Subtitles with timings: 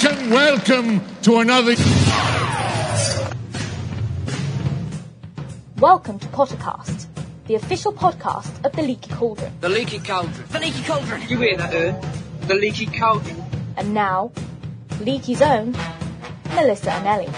[0.00, 1.74] Welcome, welcome to another.
[5.80, 7.06] Welcome to Pottercast,
[7.46, 9.52] the official podcast of the Leaky Cauldron.
[9.60, 10.46] The leaky cauldron.
[10.50, 11.22] The leaky cauldron.
[11.22, 12.00] You hear that, Ern?
[12.46, 13.42] The leaky cauldron.
[13.76, 14.30] And now,
[15.00, 15.76] Leaky's own,
[16.54, 17.32] Melissa and Ellie.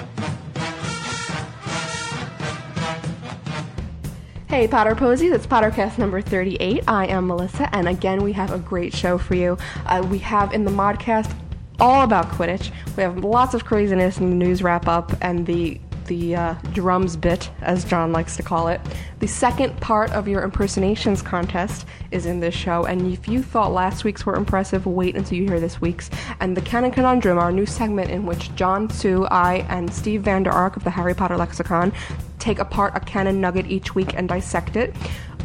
[4.49, 6.85] Hey, Potter Posies, it's Pottercast number 38.
[6.87, 9.57] I am Melissa, and again, we have a great show for you.
[9.87, 11.35] Uh, we have in the modcast
[11.81, 12.71] all about Quidditch.
[12.97, 15.80] We have lots of craziness in the news wrap up and the
[16.11, 18.80] the uh, drums bit, as John likes to call it.
[19.20, 23.70] The second part of your impersonations contest is in this show, and if you thought
[23.70, 26.11] last week's were impressive, wait until you hear this week's.
[26.41, 30.51] And the Canon Conundrum, our new segment in which John, Sue, I, and Steve Vander
[30.51, 31.92] Ark of the Harry Potter Lexicon
[32.41, 34.92] take apart a canon nugget each week and dissect it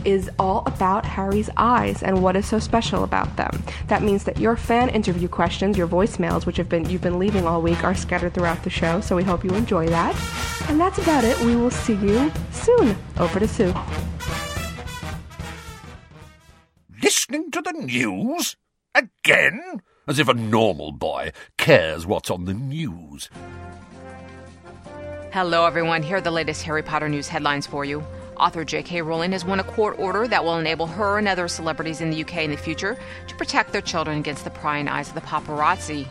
[0.06, 3.64] is all about Harry's eyes and what is so special about them.
[3.88, 7.46] That means that your fan interview questions, your voicemails, which have been you've been leaving
[7.46, 9.02] all week, are scattered throughout the show.
[9.02, 10.16] So we hope you enjoy that.
[10.70, 11.40] And that's about it.
[11.42, 12.96] We will see you soon.
[13.18, 13.74] Over to Sue.
[17.02, 18.56] Listening to the news?
[18.94, 19.82] Again?
[20.08, 23.30] As if a normal boy cares what's on the news.
[25.32, 26.02] Hello, everyone.
[26.02, 28.02] Here are the latest Harry Potter news headlines for you.
[28.38, 29.02] Author J.K.
[29.02, 32.22] Rowling has won a court order that will enable her and other celebrities in the
[32.22, 32.98] UK in the future
[33.28, 36.08] to protect their children against the prying eyes of the paparazzi.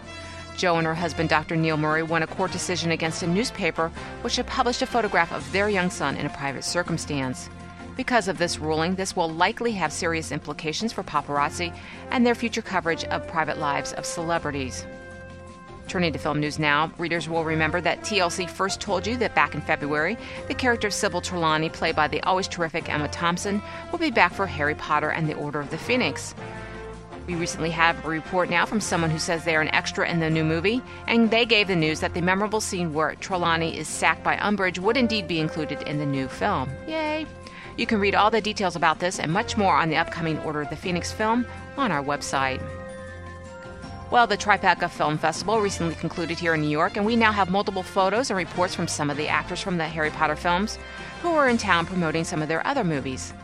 [0.56, 1.56] Jo and her husband, Dr.
[1.56, 3.90] Neil Murray, won a court decision against a newspaper
[4.22, 7.50] which had published a photograph of their young son in a private circumstance.
[7.96, 11.72] Because of this ruling, this will likely have serious implications for paparazzi
[12.10, 14.84] and their future coverage of private lives of celebrities.
[15.88, 19.54] Turning to film news now, readers will remember that TLC first told you that back
[19.54, 20.16] in February,
[20.48, 24.32] the character of Sybil Trelawney, played by the always terrific Emma Thompson, will be back
[24.32, 26.34] for Harry Potter and the Order of the Phoenix.
[27.26, 30.20] We recently have a report now from someone who says they are an extra in
[30.20, 33.88] the new movie, and they gave the news that the memorable scene where Trelawney is
[33.88, 36.70] sacked by Umbridge would indeed be included in the new film.
[36.86, 37.26] Yay!
[37.76, 40.62] You can read all the details about this and much more on the upcoming Order
[40.62, 41.46] of the Phoenix film
[41.76, 42.62] on our website.
[44.14, 47.50] Well, the Tribeca Film Festival recently concluded here in New York, and we now have
[47.50, 50.78] multiple photos and reports from some of the actors from the Harry Potter films
[51.20, 53.34] who are in town promoting some of their other movies.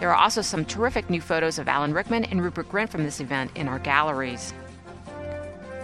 [0.00, 3.20] There are also some terrific new photos of Alan Rickman and Rupert Grint from this
[3.20, 4.52] event in our galleries.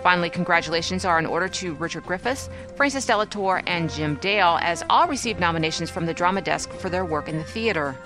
[0.02, 4.58] Finally, congratulations are in order to Richard Griffiths, Frances de la Tour, and Jim Dale,
[4.60, 7.97] as all received nominations from the Drama Desk for their work in the theater.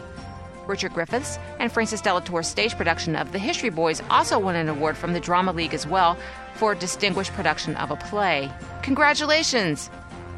[0.66, 4.56] Richard Griffiths and Frances de la Tour's stage production of The History Boys also won
[4.56, 6.16] an award from the Drama League as well
[6.54, 8.50] for distinguished production of a play.
[8.82, 9.90] Congratulations!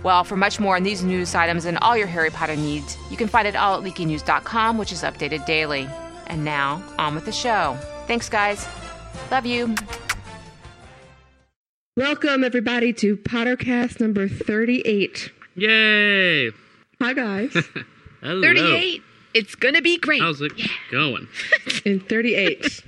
[0.02, 3.16] Well, for much more on these news items and all your Harry Potter needs, you
[3.16, 5.88] can find it all at leakynews.com, which is updated daily.
[6.28, 7.76] And now, on with the show.
[8.06, 8.66] Thanks, guys.
[9.30, 9.74] Love you.
[11.96, 15.32] Welcome everybody to Pottercast number 38.
[15.56, 16.50] Yay!
[17.00, 17.52] Hi guys.
[18.20, 18.40] Hello.
[18.42, 19.02] 38.
[19.34, 20.20] It's gonna be great.
[20.20, 20.52] How's it
[20.90, 21.28] going?
[21.84, 22.82] In 38.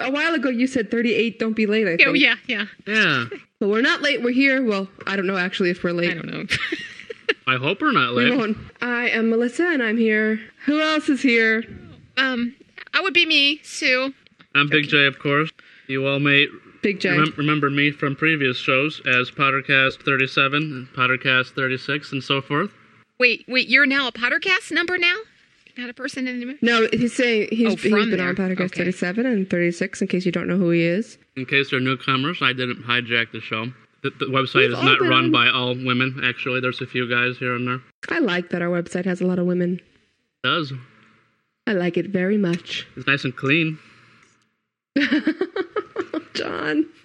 [0.00, 2.08] A while ago you said 38 don't be late, I think.
[2.08, 2.66] Oh yeah, yeah.
[2.86, 3.26] Yeah.
[3.58, 4.62] But we're not late, we're here.
[4.62, 6.10] Well, I don't know actually if we're late.
[6.10, 6.44] I don't know.
[7.46, 8.36] I hope we're not We late.
[8.38, 8.58] won't.
[8.82, 10.38] I am Melissa and I'm here.
[10.66, 11.64] Who else is here?
[12.16, 12.54] um,
[12.94, 14.12] I would be me, Sue.
[14.54, 15.50] I'm Big J, of course.
[15.86, 16.46] You all may
[16.82, 17.10] Big J.
[17.10, 22.70] remem- remember me from previous shows as Pottercast 37, Pottercast 36, and so forth.
[23.18, 23.68] Wait, wait.
[23.68, 25.16] You're now a Pottercast number now,
[25.80, 26.58] not a person in the movie.
[26.62, 28.28] No, he's saying he's, Oh, he's from been there.
[28.28, 28.78] on Pottercast Okay.
[28.84, 31.18] 37 and 36 in case you don't know who he is.
[31.36, 33.66] In case they're newcomers, I didn't hijack the show.
[34.02, 36.20] The, the website We've is not been run on- by all women.
[36.24, 37.80] Actually, there's a few guys here and there.
[38.08, 39.74] I like that our website has a lot of women.
[40.42, 40.72] It does.
[41.66, 42.86] I like it very much.
[42.96, 43.78] It's nice and clean.
[46.34, 46.86] John.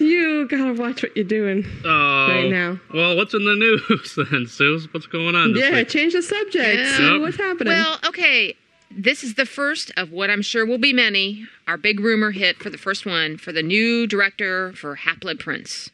[0.00, 1.64] you gotta watch what you're doing.
[1.84, 2.26] Oh.
[2.28, 2.78] Right now.
[2.92, 4.80] Well, what's in the news then, Sue?
[4.92, 5.88] What's going on this Yeah, week?
[5.88, 6.54] change the subject.
[6.80, 6.96] Yeah.
[6.96, 7.20] See Yep.
[7.20, 7.72] what's happening.
[7.72, 8.54] Well, okay.
[8.90, 11.46] This is the first of what I'm sure will be many.
[11.68, 15.38] Our big rumor hit for the first one for the new director for Half Blood
[15.38, 15.90] Prince.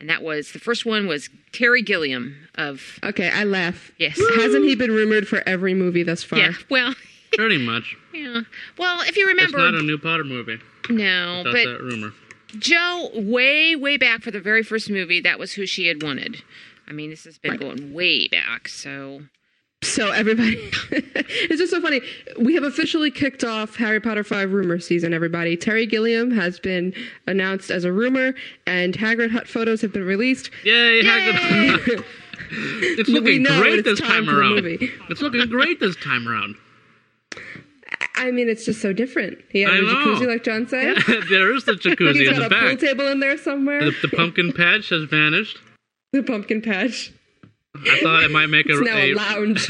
[0.00, 3.92] And that was the first one was Terry Gilliam of okay, I laugh.
[3.98, 4.18] Yes.
[4.36, 6.38] Hasn't he been rumored for every movie thus far?
[6.40, 6.52] Yeah.
[6.68, 6.94] Well,
[7.34, 7.94] Pretty much.
[8.14, 8.40] yeah.
[8.76, 10.58] Well, if you remember It's remember not a new Potter movie.
[10.88, 12.12] No, Without but that rumor.
[12.58, 16.42] Jo, way, way back for the very first movie, that was who she had wanted.
[16.88, 19.22] I mean, this has been going way back, so
[19.82, 20.56] So everybody,
[20.90, 22.02] it's just so funny.
[22.38, 25.14] We have officially kicked off Harry Potter Five rumor season.
[25.14, 26.92] Everybody, Terry Gilliam has been
[27.26, 28.34] announced as a rumor,
[28.66, 30.50] and Hagrid Hut photos have been released.
[30.64, 32.04] Yay, Hagrid.
[32.50, 34.66] it's looking great it's this time time around.
[35.08, 36.56] It's looking great this time around.
[38.16, 39.38] I mean, it's just so different.
[39.50, 39.88] He had I a know.
[39.94, 40.96] jacuzzi, like John said.
[41.30, 43.84] there is the jacuzzi He's in got the a pool table in there somewhere.
[43.84, 45.58] The, the pumpkin patch has vanished.
[46.12, 47.12] The pumpkin patch.
[47.76, 48.72] I thought it might make a.
[48.72, 49.68] It's now a a- lounge.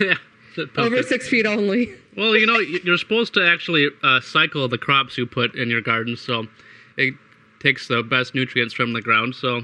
[0.00, 0.14] yeah,
[0.54, 1.92] the Over six feet only.
[2.16, 5.80] Well, you know, you're supposed to actually uh, cycle the crops you put in your
[5.80, 6.46] garden, so
[6.98, 7.14] it
[7.60, 9.34] takes the best nutrients from the ground.
[9.34, 9.62] So,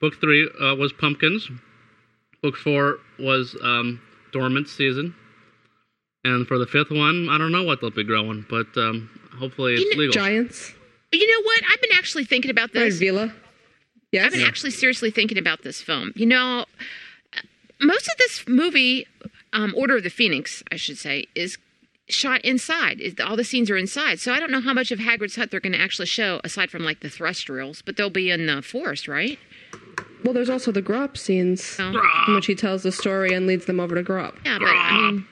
[0.00, 1.50] book three uh, was pumpkins.
[2.42, 4.00] Book four was um,
[4.32, 5.14] dormant season.
[6.24, 9.74] And for the fifth one, I don't know what they'll be growing, but um, hopefully
[9.74, 10.12] it's You know- legal.
[10.12, 10.72] Giants.
[11.12, 11.62] You know what?
[11.72, 12.98] I've been actually thinking about Right, this.
[12.98, 13.32] Vila.
[14.10, 14.26] Yes.
[14.26, 16.12] I've been actually seriously thinking about this film.
[16.16, 16.64] You know,
[17.80, 19.06] most of this movie,
[19.52, 21.56] um, Order of the Phoenix, I should say, is
[22.08, 23.00] shot inside.
[23.20, 24.18] All the scenes are inside.
[24.20, 26.70] So I don't know how much of Hagrid's hut they're going to actually show, aside
[26.70, 27.82] from like the thestrals.
[27.84, 29.38] But they'll be in the forest, right?
[30.24, 32.24] Well, there's also the Grawp scenes Oh.
[32.28, 34.36] in which he tells the story and leads them over to Grawp.
[34.44, 35.26] Yeah, but I mean,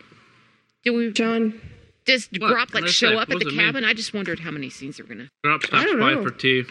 [0.84, 1.12] do we?
[1.12, 1.60] John,
[2.04, 2.52] Does What?
[2.52, 3.14] Grawp like show say?
[3.16, 3.58] up at the does mean?
[3.64, 3.84] cabin?
[3.84, 5.28] I just wondered how many scenes they're going to.
[5.44, 6.64] Drop I stops by for tea.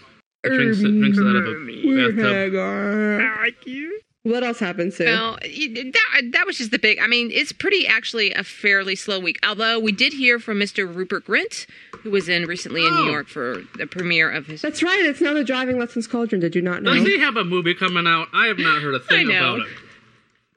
[0.44, 3.92] He drinks, drinks it out of a bathtub.
[4.24, 5.06] What else happened, Sue?
[5.06, 7.00] Well, that, that was just the big.
[7.00, 9.40] I mean, it's pretty actually a fairly slow week.
[9.44, 10.88] Although we did hear from Mr.
[10.94, 11.66] Rupert Grint,
[12.04, 13.04] who was in recently in Oh.
[13.06, 14.62] New York for the premiere of his.
[14.62, 15.04] That's right.
[15.06, 16.40] It's now the Driving Lessons Cauldron.
[16.40, 16.94] Did you not know?
[16.94, 18.28] Does he have a movie coming out?
[18.32, 19.56] I have not heard a thing know.
[19.56, 19.68] about it.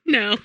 [0.06, 0.36] No.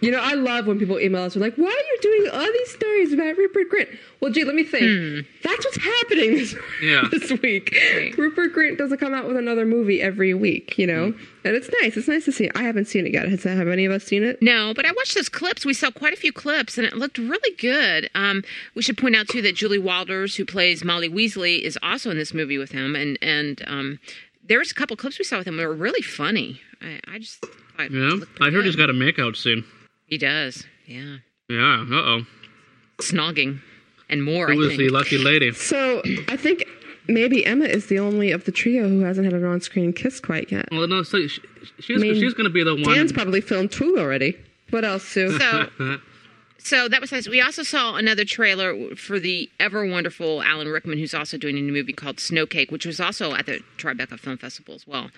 [0.00, 2.46] You know, I love when people email us and like, why are you doing all
[2.52, 3.98] these stories about Rupert Grint?
[4.20, 5.26] Well, gee, let me think.
[5.42, 7.02] That's what's happening this, Yeah.
[7.10, 7.76] this week.
[7.94, 8.16] Right.
[8.16, 11.06] Rupert Grint doesn't come out with another movie every week, you know?
[11.44, 11.96] And it's nice.
[11.96, 12.48] It's nice to see.
[12.54, 13.28] I haven't seen it yet.
[13.28, 14.40] Has, have any of us seen it?
[14.40, 15.66] No, but I watched those clips.
[15.66, 18.08] We saw quite a few clips, and it looked really good.
[18.14, 18.44] Um,
[18.74, 22.16] we should point out too that Julie Walters, who plays Molly Weasley, is also in
[22.18, 23.98] this movie with him, and and um,
[24.46, 26.60] there's a couple clips we saw with him that were really funny.
[26.80, 27.44] I, I just
[27.76, 29.64] thought Yeah, I pretty heard he's got a makeout scene.
[30.06, 32.26] He does, yeah, Yeah, uh oh.
[32.98, 33.60] snogging
[34.08, 34.46] and more.
[34.46, 34.78] Who I was think.
[34.78, 35.52] the lucky lady?
[35.54, 36.64] So I think
[37.08, 40.20] maybe Emma is the only of the trio who hasn't had an on screen kiss
[40.20, 40.68] quite yet.
[40.70, 41.40] Well, no, so she,
[41.80, 42.94] she's, mean, she's going to be the one.
[42.94, 44.36] Dan's probably filmed two already.
[44.70, 45.38] What else, Sue?
[45.38, 45.68] So,
[46.58, 47.28] so that was nice.
[47.28, 51.60] We also saw another trailer for the ever wonderful Alan Rickman, who's also doing a
[51.60, 55.10] new movie called Snowcake, which was also at the Tribeca Film Festival as well.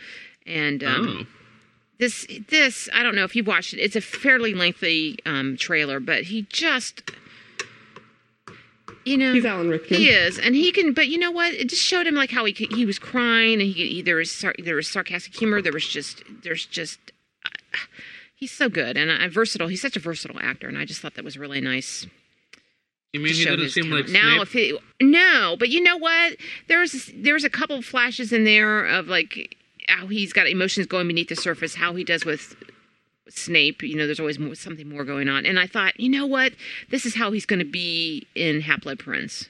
[0.47, 1.27] And um, oh.
[1.99, 3.79] This, this, I don't know if you've watched it.
[3.79, 7.11] It's a fairly lengthy um, trailer, but he just,
[9.05, 10.01] you know, He's Alan Rickman.
[10.01, 10.93] He is, and he can.
[10.95, 11.53] But you know what?
[11.53, 14.17] It just showed him like how he could- he was crying, and he, he there
[14.17, 15.61] was sar- there was sarcastic humor.
[15.61, 16.99] There was just there's just
[17.45, 17.79] uh,
[18.35, 19.69] he's so good and uh, versatile.
[19.69, 22.07] He's such a versatile actor, and I just thought that was really nice.
[23.13, 24.13] You to mean he show didn't his seem like talent.
[24.25, 24.43] now Snape?
[24.43, 26.37] if he no, but you know what?
[26.69, 29.57] There's there's a couple of flashes in there of like
[29.89, 32.57] how he's got emotions going beneath the surface, how he does with
[33.29, 33.83] Snape.
[33.83, 36.53] You know, there's always more, something more going on, and I thought, you know what?
[36.91, 39.49] This is how he's going to be in Half Blood Prince.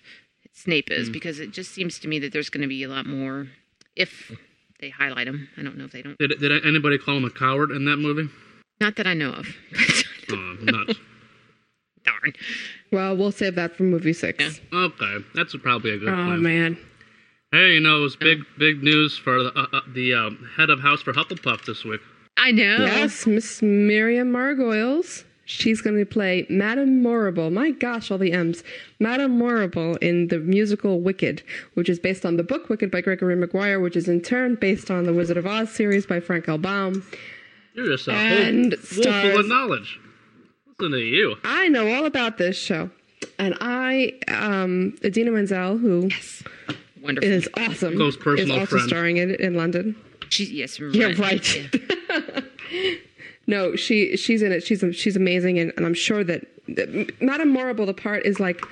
[0.52, 1.12] Snape is hmm.
[1.12, 3.48] because it just seems to me that there's going to be a lot more
[3.96, 4.32] if
[4.81, 5.48] they highlight him.
[5.56, 6.19] I don't know if they don't.
[6.19, 8.31] Did, did anybody call him a coward in that movie?
[8.81, 9.46] Not that I know of.
[10.32, 10.98] Oh, nuts.
[12.02, 12.32] Darn.
[12.90, 14.58] Well, we'll save that for movie six.
[14.72, 16.42] okay, that's probably a good Oh plan.
[16.42, 16.78] man.
[17.55, 20.71] Hey, you know, it was big, big news for the, uh, uh, the um, head
[20.71, 22.01] of house for Hufflepuff this week.
[22.37, 22.79] I know.
[22.79, 25.23] Yes, Miss Miriam Margolyes.
[25.45, 27.53] She's going to play Madame Morrible.
[27.53, 28.65] My gosh, all the M's.
[28.99, 33.37] Madame Morrible in the musical Wicked, which is based on the book Wicked by Gregory
[33.37, 36.59] Maguire, which is in turn based on the Wizard of Oz series by Frank L.
[36.59, 37.06] Baum.
[37.75, 40.01] You're just a And whole, full of knowledge.
[40.81, 41.37] Listen to you.
[41.44, 42.91] I know all about this show.
[43.39, 46.11] And I, um, Idina Menzel, who
[47.05, 47.31] Wonderful.
[47.31, 48.89] is awesome, Close personal is also friend.
[48.89, 49.94] starring in in London.
[50.31, 51.70] She, yes, Yeah, right.
[53.46, 54.63] no, she she's in it.
[54.65, 58.65] She's she's amazing, and, and I'm sure that, that Madame Morrible, the part is like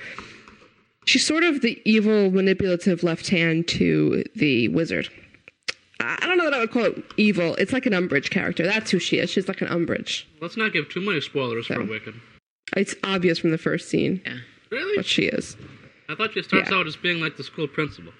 [1.05, 5.09] she's sort of the evil, manipulative left hand to the wizard.
[5.99, 7.55] I I don't know that I would call it evil.
[7.55, 8.63] It's like an Umbridge character.
[8.65, 9.29] That's who she is.
[9.29, 10.23] She's like an Umbridge.
[10.41, 11.85] Let's not give too many spoilers for So.
[11.85, 12.15] Wicked.
[12.75, 14.37] It's obvious from the first scene Yeah.
[14.71, 14.97] Really?
[14.97, 15.55] what she is.
[16.09, 16.77] I thought she starts Yeah.
[16.77, 18.11] out as being like the school principal.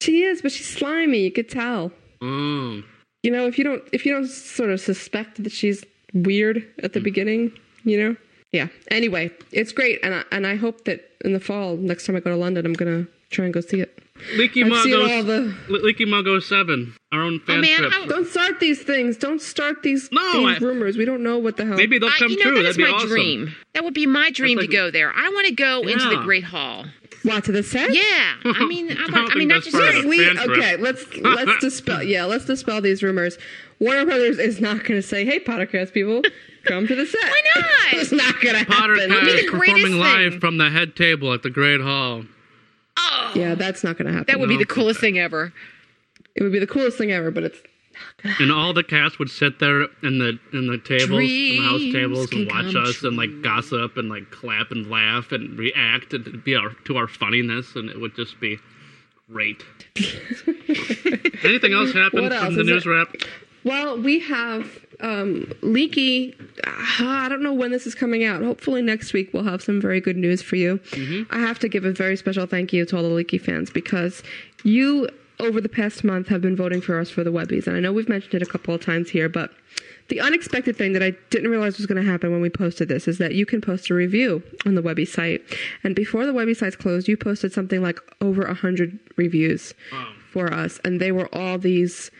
[0.00, 1.18] She is, but she's slimy.
[1.20, 1.92] You could tell.
[2.22, 2.82] Oh.
[3.22, 6.92] You know, if you don't if you don't sort of suspect that she's weird at
[6.94, 7.04] the mm.
[7.04, 7.52] beginning,
[7.84, 8.16] you know?
[8.52, 8.68] Yeah.
[8.90, 12.20] Anyway, it's great and I, and I hope that in the fall next time I
[12.20, 13.96] go to London I'm going to try and go see it.
[14.34, 16.94] Leaky I've seen Mug all the Leaky Mug 07.
[17.12, 17.92] Our own fan Oh, man, strip.
[17.94, 19.16] I- Don't start these things.
[19.16, 20.96] Don't start these, No, these I- rumors.
[20.96, 21.76] We don't know what the hell.
[21.76, 22.50] Maybe they'll I, come you know, true.
[22.56, 23.08] that That'd is be my awesome.
[23.08, 23.54] dream.
[23.74, 25.12] That would be my dream like- to go there.
[25.14, 26.84] I want to go into the Great Hall.
[27.22, 27.92] What to the set?
[27.92, 30.76] Yeah, I mean, I, I don't I mean, not that's just part we okay.
[30.76, 32.02] Let's let's dispel.
[32.02, 33.36] Yeah, let's dispel these rumors.
[33.78, 36.22] Warner Brothers is not going to say, "Hey, podcast people,
[36.64, 37.64] come to the set." Why not?
[37.94, 38.96] it's not going to happen.
[38.96, 40.40] be Pottercast the greatest performing live thing.
[40.40, 42.24] from the head table at the Great Hall.
[42.98, 44.26] Oh, Yeah, that's not going to happen.
[44.28, 45.52] that would be the coolest thing ever.
[46.36, 47.58] it would be the coolest thing ever, but it's
[48.38, 51.92] And all the cast would sit there in the in the tables, in the house
[51.92, 56.42] tables, and watch us and like gossip and like clap and laugh and react and
[56.44, 58.58] be our to our funniness, and it would just be
[59.30, 59.62] great.
[61.44, 62.44] Anything else happen What else?
[62.46, 63.14] from the Is news it- wrap?
[63.62, 66.34] Well, we have um, Leaky.
[66.66, 68.42] Uh, I don't know when this is coming out.
[68.42, 70.80] Hopefully next week we'll have some very good news for you.
[71.30, 74.22] I have to give a very special thank you to all the Leaky fans because
[74.64, 77.80] you, over the past month, have been voting for us for the Webbies, and I
[77.80, 79.50] know we've mentioned it a couple of times here, but.
[80.08, 83.06] The unexpected thing that I didn't realize was going to happen when we posted this
[83.06, 85.40] is that you can post a review on the Webby site.
[85.84, 89.72] And before the Webby site's closed, you posted something like over 100 reviews
[90.32, 90.80] for us.
[90.84, 92.10] And they were all these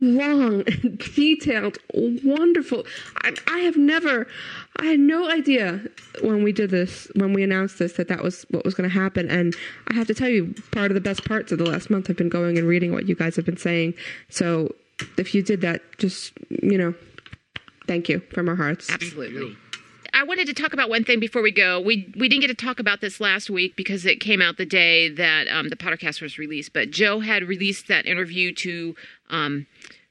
[0.00, 0.62] long,
[1.14, 2.86] detailed, wonderful.
[3.22, 4.26] I, I have never,
[4.78, 5.80] I had no idea
[6.22, 8.94] when we did this, when we announced this, that that was what was going to
[8.94, 9.30] happen.
[9.30, 9.54] And
[9.88, 12.16] I have to tell you, part of the best parts of the last month have
[12.16, 13.94] been going and reading what you guys have been saying.
[14.28, 14.74] So
[15.18, 16.94] if you did that, just, you know,
[17.86, 18.90] thank you from our hearts.
[18.90, 19.56] Absolutely.
[20.14, 21.80] I wanted to talk about one thing before we go.
[21.80, 24.64] We we didn't get to talk about this last week because it came out the
[24.64, 26.72] day that um, the podcast was released.
[26.72, 28.94] But Jo had released that interview to
[29.28, 29.66] um,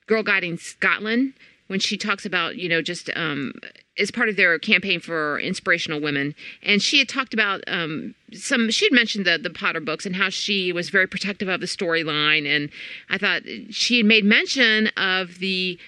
[0.06, 1.34] Girl Guiding Scotland
[1.68, 3.54] when she talks about you know just um,
[3.98, 8.70] as part of their campaign for inspirational women, and she had talked about um, some.
[8.72, 11.66] She had mentioned the the Potter books and how she was very protective of the
[11.66, 12.70] storyline, and
[13.10, 15.80] I thought she had made mention of the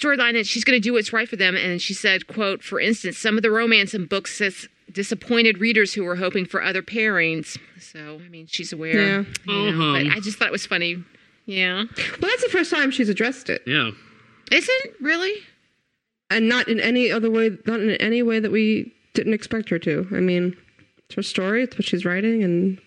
[0.00, 2.78] storyline that she's going to do what's right for them and she said quote for
[2.80, 6.82] instance some of the romance in books has disappointed readers who were hoping for other
[6.82, 9.24] pairings so i mean she's aware Yeah.
[9.46, 10.04] you know, Uh-huh.
[10.04, 11.02] but i just thought it was funny
[11.46, 13.62] yeah Well, that's the first time she's addressed it.
[13.66, 13.90] Yeah.
[14.52, 15.32] is it really
[16.30, 19.78] And not in any other way, not in any way that we didn't expect her
[19.78, 20.06] to.
[20.12, 20.54] I mean,
[20.98, 22.78] it's her story, it's what she's writing, and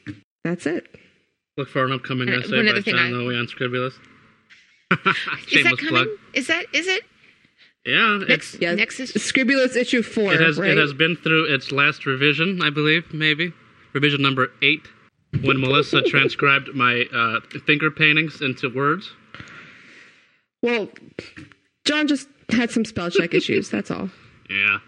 [0.43, 0.85] that's it.
[1.57, 3.95] Look for an upcoming And essay one by other thing John I- Lowy on Scribbulus.
[5.51, 6.07] Is that coming plug.
[6.33, 7.03] is that is it
[7.85, 10.71] Yeah, it's, next Yeah, next is Scribbulus issue four, it has right?
[10.71, 13.53] it has been through its last revision, I believe, maybe
[13.93, 14.81] revision number eight,
[15.41, 19.11] when Melissa transcribed my uh, finger paintings into words.
[20.61, 20.89] well,
[21.85, 23.69] John just had some spell check issues.
[23.69, 24.09] That's all.
[24.49, 24.79] Yeah.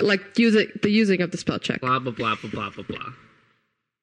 [0.00, 1.80] Like using the using of the spell check.
[1.80, 3.12] Blah blah blah blah blah blah blah.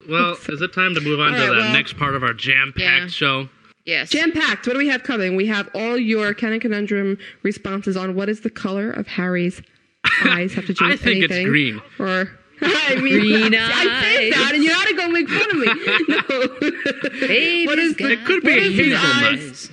[0.09, 2.23] Well, is it time to move on All to right, the well- next part of
[2.23, 3.07] our jam-packed Yeah.
[3.07, 3.49] show?
[3.85, 4.67] Yes Jam packed.
[4.67, 5.35] What do we have coming?
[5.35, 9.61] We have all your Canon Conundrum responses on what is the color of Harry's
[10.25, 10.89] eyes have to do with.
[10.89, 11.81] I with think it's green.
[11.99, 12.29] Or
[12.63, 14.33] I mean, Green I eyes.
[14.35, 15.67] that, and you're not gonna make fun of me.
[16.09, 17.65] No.
[17.67, 19.03] What is the, It could be what hazelnut.
[19.33, 19.69] eyes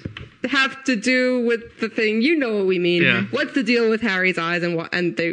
[0.49, 2.23] have to do with the thing?
[2.23, 3.03] You know what we mean.
[3.03, 3.25] Yeah.
[3.31, 5.33] What's the deal with Harry's eyes and what and they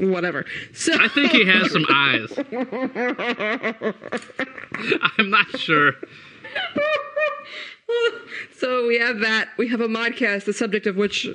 [0.00, 0.44] whatever?
[0.74, 2.30] So I think he has some eyes.
[5.18, 5.94] I'm not sure.
[8.56, 9.48] so we have that.
[9.56, 11.26] We have a modcast, the subject of which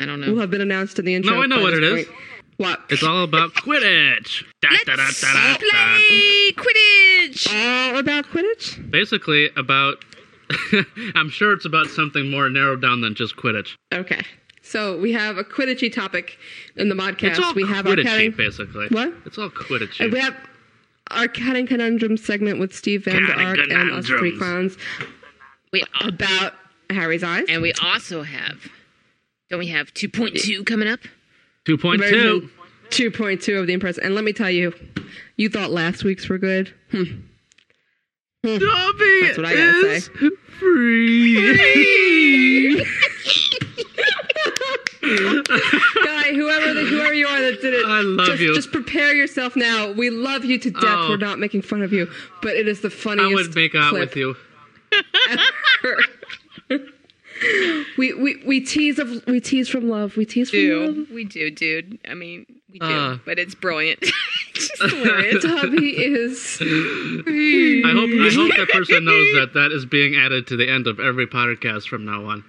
[0.00, 1.34] i don't know will have been announced in the intro.
[1.34, 2.06] No, I know what it is.
[2.06, 2.18] point.
[2.56, 2.80] What?
[2.88, 4.44] It's all about Quidditch.
[4.60, 8.90] Da, let's da, da, play quidditch all about Quidditch.
[8.90, 10.04] Basically, about.
[11.14, 13.74] I'm sure it's about something more narrowed down than just Quidditch.
[13.92, 14.22] Okay.
[14.62, 16.38] So we have a Quidditchy topic
[16.76, 17.30] in the modcast.
[17.30, 18.86] It's all we have our Quidditchy, Canon, basically.
[18.88, 19.12] What?
[19.26, 20.00] It's all Quidditchy.
[20.00, 20.36] and we have
[21.10, 24.76] our Canon Conundrum segment with Steve Van Canon Ark and us three clowns
[25.74, 26.54] we about
[26.88, 27.44] Harry's eyes.
[27.48, 28.70] and we also have
[29.50, 31.00] don't we have 2.2 coming up
[31.66, 31.98] 2.2.
[31.98, 32.50] Version
[32.90, 33.98] 2.2 of the Impress.
[33.98, 34.72] And let me tell you,
[35.36, 36.72] you thought last week's were good.
[36.90, 37.04] Hmm.
[38.44, 40.10] Dobby That's what I gotta is say.
[40.58, 41.34] free.
[45.04, 48.54] Guy, whoever the, whoever you are that did it, I love just, you.
[48.54, 49.92] Just prepare yourself now.
[49.92, 50.82] We love you to death.
[50.84, 51.08] Oh.
[51.10, 52.10] We're not making fun of you,
[52.42, 53.30] but it is the funniest.
[53.30, 54.36] I would make out clip with you.
[57.98, 60.16] We, we we tease of we tease from love.
[60.16, 60.58] We tease from
[60.96, 61.10] love.
[61.10, 63.18] we do dude i mean we do Uh.
[63.24, 66.58] but it's brilliant it's just hilarious Dobby is.
[66.60, 66.64] I
[67.92, 71.00] hope I hope that person knows that that is being added to the end of
[71.00, 72.44] every podcast from now on.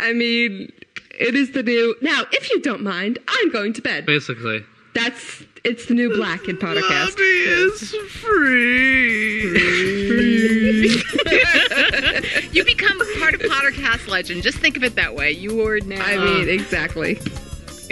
[0.00, 0.70] I mean,
[1.18, 1.96] it is the new.
[2.02, 4.04] Now, if you don't mind, I'm going to bed.
[4.04, 4.64] Basically.
[4.94, 7.14] That's it's the new black in podcast.
[7.18, 8.97] is free.
[12.58, 16.04] You become part of pottercast legend just think of it that way you are now
[16.04, 17.18] I mean, exactly.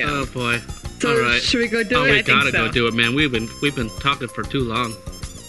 [0.02, 0.58] oh boy.
[0.98, 1.42] So All right.
[1.42, 2.10] should we go do Oh, it?
[2.10, 2.66] we think gotta so.
[2.66, 3.14] go do it, man.
[3.14, 4.94] We've been we've been talking for too long.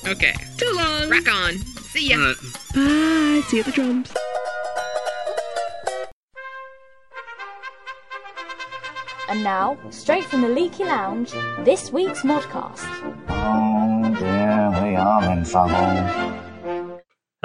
[0.05, 0.33] Okay.
[0.57, 1.09] Too long.
[1.09, 1.53] Rock on.
[1.93, 2.17] See ya.
[2.17, 2.35] All right.
[2.75, 3.41] Bye.
[3.47, 4.11] See you at the drums.
[9.29, 11.31] And now, straight from the Leaky Lounge,
[11.65, 12.85] this week's Modcast.
[13.29, 16.46] Oh dear, we are in trouble.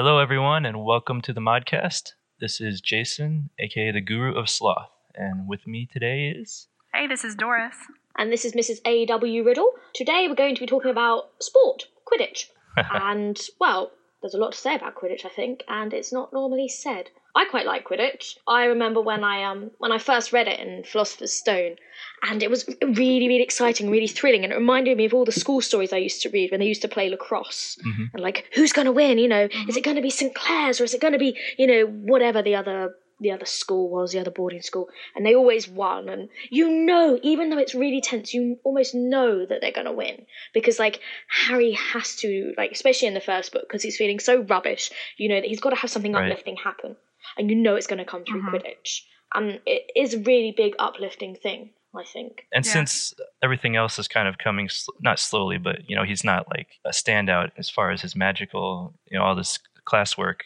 [0.04, 2.14] Hello, everyone, and welcome to the Modcast.
[2.40, 6.66] This is Jason, aka the Guru of Sloth, and with me today is.
[6.92, 7.76] Hey, this is Doris.
[8.18, 8.80] And this is Mrs.
[8.84, 9.44] A.W.
[9.44, 9.70] Riddle.
[9.94, 12.46] Today we're going to be talking about sport, Quidditch.
[12.76, 16.66] and, well, there's a lot to say about Quidditch, I think, and it's not normally
[16.66, 17.10] said.
[17.34, 18.36] I quite like Quidditch.
[18.46, 21.76] I remember when I um when I first read it in Philosopher's Stone,
[22.22, 25.32] and it was really really exciting, really thrilling, and it reminded me of all the
[25.32, 27.78] school stories I used to read when they used to play lacrosse.
[27.86, 28.10] Mhm.
[28.12, 29.18] And like, who's going to win?
[29.18, 31.38] You know, is it going to be St Clare's or is it going to be
[31.56, 35.34] you know whatever the other the other school was, the other boarding school, and they
[35.34, 36.08] always won.
[36.10, 39.92] And you know, even though it's really tense, you almost know that they're going to
[39.92, 44.18] win because like Harry has to like, especially in the first book, because he's feeling
[44.18, 44.90] so rubbish.
[45.16, 46.30] You know that he's got to have something Right.
[46.30, 46.96] uplifting happen,
[47.36, 48.54] and you know it's going to come through mm-hmm.
[48.56, 49.02] Quidditch,
[49.34, 51.70] and it is a really big uplifting thing.
[51.94, 52.46] I think.
[52.54, 52.72] And Yeah.
[52.72, 53.12] since
[53.42, 56.80] everything else is kind of coming, sl- not slowly, but, you know, he's not like
[56.86, 60.36] a standout as far as his magical, you know, all this classwork.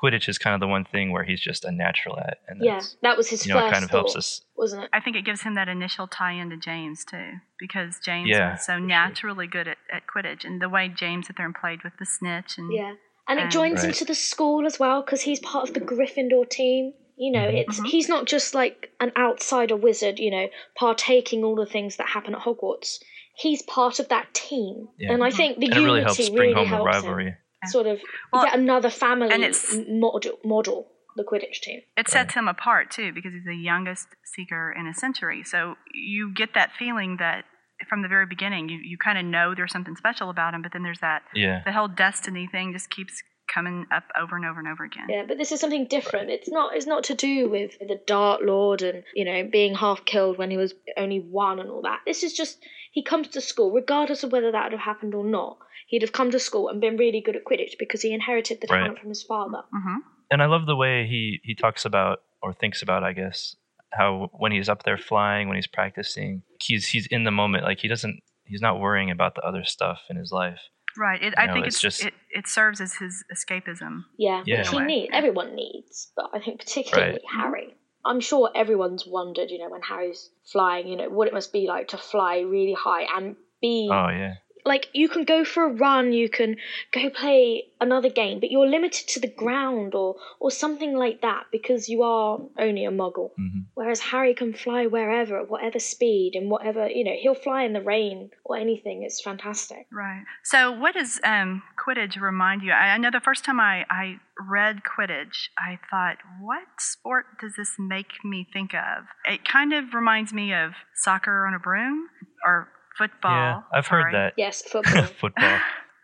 [0.00, 2.38] Quidditch is kind of the one thing where he's just a natural at.
[2.46, 4.42] And Yeah, that was his you know, first it kind of helps us.
[4.56, 4.90] wasn't it?
[4.92, 8.60] I think it gives him that initial tie into James too, because James Yeah, was
[8.64, 8.86] so for sure.
[8.86, 12.06] naturally good at, at Quidditch, and the way James sat there and played with the
[12.06, 12.94] snitch, and Yeah,
[13.28, 13.88] and it Um, joins Right.
[13.88, 16.94] into the school as well because he's part of the Gryffindor team.
[17.16, 17.60] You know, Mhm.
[17.68, 20.18] it's he's not just like an outsider wizard.
[20.18, 22.98] You know, partaking all the things that happen at Hogwarts.
[23.36, 25.12] He's part of that team, Yeah.
[25.12, 27.02] and I think the And it really helps unity bring really home the helps him
[27.04, 27.34] rivalry.
[27.66, 28.00] sort of
[28.32, 31.80] Well, get another family and it's- model, model the Quidditch team.
[31.96, 35.42] it sets him apart too, because he's the youngest seeker in a century.
[35.44, 37.44] So you get that feeling that
[37.88, 40.72] from the very beginning, you, you kind of know there's something special about him, but
[40.72, 41.62] then there's that Yeah.
[41.64, 45.06] the whole destiny thing just keeps coming up over and over and over again.
[45.08, 46.30] Yeah, but this is something different.
[46.30, 46.74] It's not.
[46.74, 50.50] It's not to do with the Dark Lord and you know being half killed when
[50.50, 52.00] he was only one and all that.
[52.06, 52.58] This is just
[52.92, 55.58] he comes to school, regardless of whether that would have happened or not.
[55.88, 58.68] He'd have come to school and been really good at Quidditch because he inherited the
[58.70, 58.80] Right.
[58.80, 59.62] talent from his father.
[59.72, 59.96] hmm
[60.30, 63.56] and I love the way he he talks about or thinks about, I guess,
[63.96, 67.64] how when he's up there flying, when he's practicing, he's he's in the moment.
[67.64, 70.58] Like he doesn't, he's not worrying about the other stuff in his life.
[70.96, 71.20] Right.
[71.22, 74.04] It, I know, think it's it's, just- it, it serves as his escapism.
[74.18, 74.58] Yeah, Yeah.
[74.58, 74.92] which he In a way.
[74.94, 75.10] needs.
[75.12, 77.20] Everyone needs, but I think particularly Right.
[77.32, 77.74] Harry.
[78.04, 81.66] I'm sure everyone's wondered, you know, when Harry's flying, you know, what it must be
[81.66, 85.72] like to fly really high and be Oh yeah, like you can go for a
[85.72, 86.56] run, you can
[86.92, 91.44] go play another game, but you're limited to the ground or or something like that
[91.52, 93.30] because you are only a muggle.
[93.36, 97.64] hmm Whereas Harry can fly wherever, at whatever speed, and whatever you know, he'll fly
[97.64, 99.02] in the rain or anything.
[99.02, 99.86] It's fantastic.
[99.92, 100.22] Right.
[100.44, 102.70] So, what does um, Quidditch remind you?
[102.70, 107.54] I, I know the first time I, I read Quidditch, I thought, what sport does
[107.56, 109.04] this make me think of?
[109.24, 112.08] It kind of reminds me of soccer on a broom
[112.44, 113.30] or football.
[113.32, 113.60] yeah.
[113.72, 114.04] I've Sorry.
[114.04, 114.32] heard that.
[114.36, 115.02] Yes, football.
[115.04, 115.58] Football.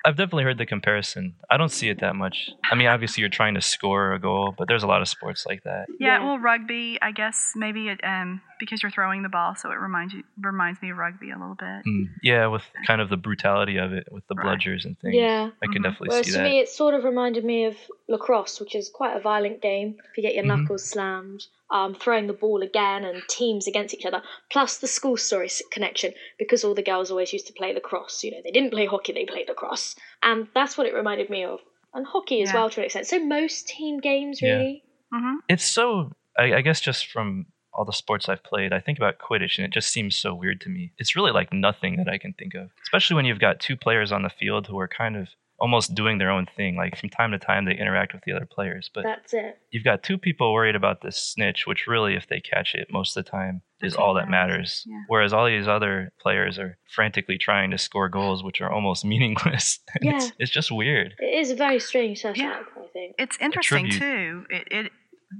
[0.05, 1.35] I've definitely heard the comparison.
[1.51, 2.49] I don't see it that much.
[2.71, 5.45] I mean, obviously you're trying to score a goal, but there's a lot of sports
[5.47, 5.87] like that.
[5.99, 6.25] Yeah, Yeah.
[6.25, 10.15] well, rugby, I guess maybe it, um, because you're throwing the ball, so it reminds
[10.15, 11.85] you reminds me of rugby a little bit.
[11.87, 14.47] Mm, yeah, with kind of the brutality of it, with the Right.
[14.47, 15.17] bludgers and things.
[15.17, 15.51] Yeah.
[15.63, 15.85] I can Mhm.
[15.85, 16.45] definitely Whereas see to that.
[16.45, 17.77] me, it sort of reminded me of
[18.09, 19.97] lacrosse, which is quite a violent game.
[20.11, 20.49] If you get your Mhm.
[20.61, 25.17] knuckles slammed, um, throwing the ball again, and teams against each other, plus the school
[25.17, 28.23] story connection, because all the girls always used to play lacrosse.
[28.23, 31.45] You know, they didn't play hockey; they played lacrosse, and that's what it reminded me
[31.45, 31.61] of.
[31.95, 32.55] And hockey as Yeah.
[32.55, 33.07] well, to an extent.
[33.09, 34.55] So most team games, Yeah.
[34.59, 34.85] really.
[35.13, 38.99] hmm It's so, I, I guess, just from all the sports I've played, I think
[38.99, 40.93] about Quidditch and it just seems so weird to me.
[40.99, 44.13] It's really like nothing that I can think of, especially when you've got two players
[44.13, 45.29] on the field who are kind of
[45.59, 46.75] almost doing their own thing.
[46.75, 49.59] Like from time to time, they interact with the other players, but That's it.
[49.71, 53.15] you've got two people worried about this snitch, which really, if they catch it, most
[53.17, 54.85] of the time is That's all all that that matters.
[54.87, 55.03] Yeah.
[55.09, 59.79] Whereas all these other players are frantically trying to score goals, which are almost meaningless.
[60.03, 60.17] Yeah.
[60.17, 61.15] it's, it's just weird.
[61.19, 62.61] It is a very strange setup, Yeah.
[62.77, 63.17] I think.
[63.19, 64.47] It's interesting too.
[64.49, 64.93] It, it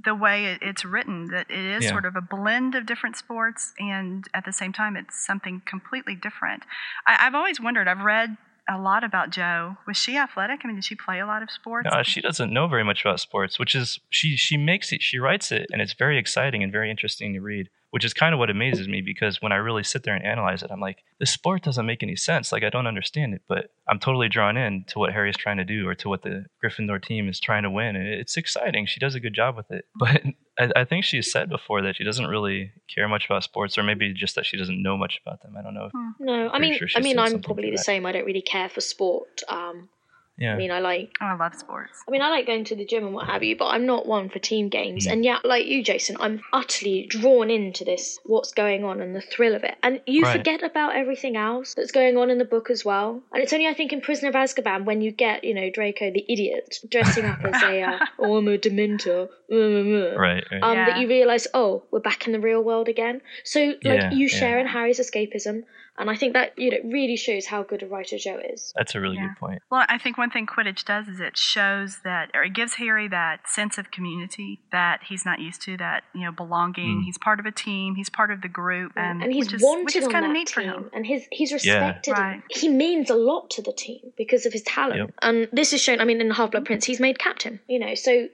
[0.05, 1.91] the way it, it's written that it is Yeah.
[1.91, 6.15] sort of a blend of different sports, and at the same time, it's something completely
[6.15, 6.63] different.
[7.05, 7.87] I, I've always wondered.
[7.87, 8.37] I've read
[8.69, 9.77] a lot about Jo.
[9.87, 10.61] Was she athletic?
[10.63, 11.89] I mean, did she play a lot of sports?
[11.91, 15.17] No, she doesn't know very much about sports, which is she she makes it, she
[15.19, 17.69] writes it, and it's very exciting and very interesting to read.
[17.91, 20.63] Which is kind of what amazes me because when I really sit there and analyze
[20.63, 22.51] it, I'm like, this sport doesn't make any sense.
[22.51, 25.65] Like I don't understand it, but I'm totally drawn in to what Harry's trying to
[25.65, 28.85] do or to what the Gryffindor team is trying to win, and it's exciting.
[28.85, 30.23] She does a good job with it, but
[30.57, 33.83] I, I think she's said before that she doesn't really care much about sports, or
[33.83, 35.55] maybe just that she doesn't know much about them.
[35.57, 35.85] I don't know.
[35.85, 38.05] If, No, I mean, sure I mean, I'm probably the same.
[38.05, 39.41] I don't really care for sport.
[39.49, 39.89] Um,
[40.37, 40.53] Yeah.
[40.53, 41.11] I mean, I like.
[41.21, 42.01] Oh, I love sports.
[42.07, 44.07] I mean, I like going to the gym and what have you, but I'm not
[44.07, 45.05] one for team games.
[45.05, 45.11] Mm.
[45.11, 49.21] And yet, like you, Jason, I'm utterly drawn into this, what's going on, and the
[49.21, 49.75] thrill of it.
[49.83, 50.37] And you Right.
[50.37, 53.21] forget about everything else that's going on in the book as well.
[53.31, 56.11] And it's only, I think, in Prisoner of Azkaban when you get, you know, Draco
[56.11, 60.43] the idiot dressing up as a, uh, oh, I'm a Dementor, uh, Right.
[60.51, 60.63] right.
[60.63, 60.85] um, Yeah.
[60.87, 63.21] that you realise, oh, we're back in the real world again.
[63.43, 64.37] So, like, Yeah, you yeah.
[64.39, 65.63] share in Harry's escapism,
[65.97, 68.71] and I think that you know really shows how good a writer Jo is.
[68.75, 69.27] That's a really Yeah.
[69.27, 69.61] good point.
[69.69, 73.07] Well, I think one thing Quidditch does is it shows that, or it gives Harry
[73.09, 77.01] that sense of community that he's not used to, that, you know, belonging.
[77.01, 77.03] Mm.
[77.05, 78.93] He's part of a team, he's part of the group.
[78.95, 80.61] Um, and he's which is, wanted which is on kind that of neat team, for
[80.61, 80.89] him.
[80.93, 81.55] and his he's Yeah.
[81.87, 82.11] respected.
[82.13, 82.41] Right.
[82.49, 84.97] He means a lot to the team because of his talent.
[84.99, 85.11] Yep.
[85.21, 85.99] And this is shown.
[86.01, 87.59] I mean, in Half Blood Prince, he's made captain.
[87.67, 88.27] You know, so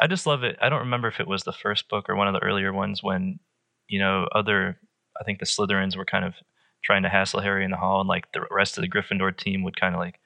[0.00, 0.56] I just love it.
[0.60, 3.02] I don't remember if it was the first book or one of the earlier ones
[3.02, 3.38] when,
[3.86, 4.78] you know, other,
[5.20, 6.34] I think the Slytherins were kind of
[6.84, 9.62] trying to hassle Harry in the hall, and like the rest of the Gryffindor team
[9.62, 10.18] would kind of like,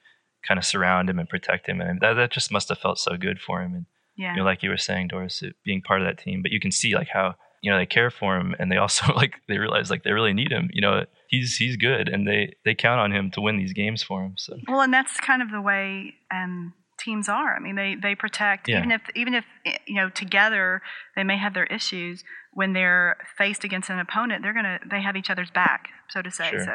[0.46, 3.16] kind of surround him and protect him, and that that just must have felt so
[3.16, 3.74] good for him.
[3.74, 4.32] And Yeah.
[4.32, 6.70] you know, like you were saying, Doris, being part of that team, but you can
[6.72, 9.90] see like how you know they care for him, and they also like they realize
[9.90, 10.68] like they really need him.
[10.72, 14.02] You know, he's he's good, and they they count on him to win these games
[14.02, 14.34] for him.
[14.36, 16.74] So Well, and that's kind of the way um,
[17.06, 17.52] teams are.
[17.58, 18.78] I mean, they they protect Yeah.
[18.78, 19.44] even if even if
[19.86, 20.82] you know together
[21.16, 22.16] they may have their issues.
[22.60, 26.30] When they're faced against an opponent, they're gonna they have each other's back, so to
[26.30, 26.48] say.
[26.50, 26.64] Sure.
[26.68, 26.72] So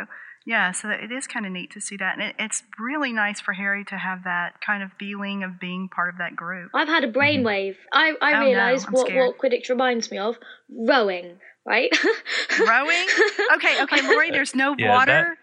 [0.54, 3.40] yeah, so it is kind of neat to see that, and it, it's really nice
[3.46, 6.70] for Harry to have that kind of feeling of being part of that group.
[6.76, 7.20] I've had a Mm-hmm.
[7.20, 7.76] brainwave.
[7.92, 9.26] I I Oh, no, realise I'm what scared.
[9.28, 10.38] what Quidditch reminds me of
[10.70, 11.28] rowing.
[11.74, 11.92] Right?
[12.60, 13.08] Rowing?
[13.56, 14.32] Okay, okay, Lori.
[14.32, 15.38] There's no Yeah, water.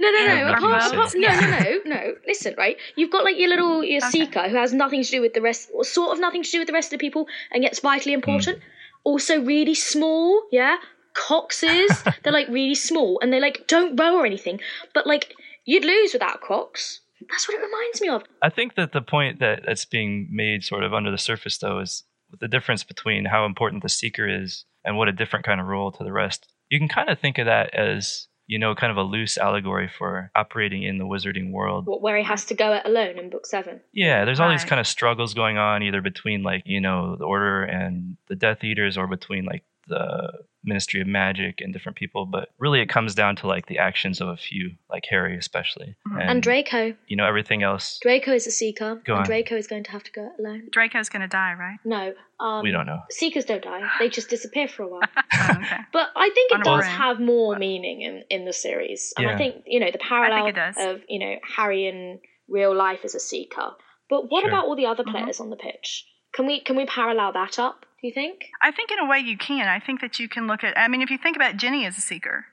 [0.00, 0.44] No, no, Yeah, no.
[0.46, 0.98] Mark Apart, Mason.
[0.98, 2.14] apart, no, no, no, no.
[2.26, 2.76] Listen, right?
[2.96, 4.10] You've got like your little your Okay.
[4.10, 6.58] seeker who has nothing to do with the rest, or sort of nothing to do
[6.58, 8.58] with the rest of the people, and gets vitally important.
[8.58, 8.64] Hmm.
[9.04, 10.42] Also, really small.
[10.52, 10.76] Yeah,
[11.14, 12.02] coxes.
[12.22, 14.60] they're like really small, and they like don't row or anything.
[14.94, 17.00] But like you'd lose without cox.
[17.30, 18.24] That's what it reminds me of.
[18.42, 21.78] I think that the point that that's being made sort of under the surface though
[21.78, 22.02] is
[22.40, 25.92] the difference between how important the seeker is and what a different kind of role
[25.92, 26.52] to the rest.
[26.68, 29.88] You can kind of think of that as, you know, kind of a loose allegory
[29.88, 31.86] for operating in the wizarding world.
[31.86, 33.80] What where he has to go it alone in book seven.
[33.94, 37.24] Yeah, there's all these kind of struggles going on either between like, you know, the
[37.24, 40.30] order and the Death Eaters or between like the
[40.64, 44.20] Ministry of Magic and different people, but really it comes down to like the actions
[44.20, 45.96] of a few, like Harry especially.
[46.20, 46.94] And, Draco.
[47.06, 49.26] you know, everything else Draco is a seeker, Go and on.
[49.26, 50.68] Draco is going to have to go it alone.
[50.70, 51.78] Draco's going to die, right?
[51.84, 53.00] No, um, we don't know.
[53.10, 55.00] Seekers don't die; they just disappear for a while.
[55.34, 55.76] Oh, okay.
[55.92, 59.12] But I think it does have more meaning in, in the series.
[59.16, 60.48] And I think, you know, the parallel
[60.78, 63.70] of, you know, Harry in real life as a seeker.
[64.10, 64.50] But what Sure.
[64.50, 65.10] about all the other Mm-hmm.
[65.12, 66.06] players on the pitch?
[66.34, 68.46] Can we can we parallel that up, do you think?
[68.62, 69.68] I think in a way you can.
[69.68, 70.76] I think that you can look at.
[70.76, 72.46] I mean, if you think about Ginny as a seeker,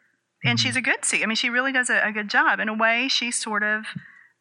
[0.44, 1.24] and she's a good seeker.
[1.24, 2.60] I mean, she really does a, a good job.
[2.60, 3.86] In a way, she's sort of.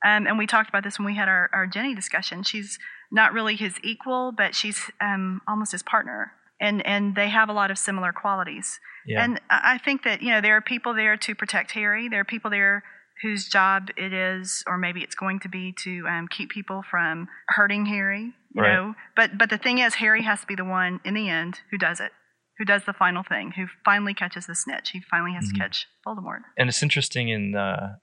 [0.07, 2.45] Um, and we talked about this when we had our, our Ginny discussion.
[2.45, 2.79] She's
[3.11, 7.53] not really his equal, but she's um, almost his partner, and and they have a
[7.53, 8.79] lot of similar qualities.
[9.07, 9.25] Yeah.
[9.25, 12.09] And I I think that you know there are people there to protect Harry.
[12.09, 12.85] There are people there
[13.23, 17.29] whose job it is, or maybe it's going to be to um, keep people from
[17.49, 18.35] hurting Harry.
[18.55, 18.73] You Right.
[18.75, 21.61] know, but but the thing is, Harry has to be the one in the end
[21.71, 22.13] who does it,
[22.59, 24.91] who does the final thing, who finally catches the snitch.
[24.91, 25.53] He finally has Mhm.
[25.55, 26.41] to catch Voldemort.
[26.57, 27.97] and it's interesting in uh,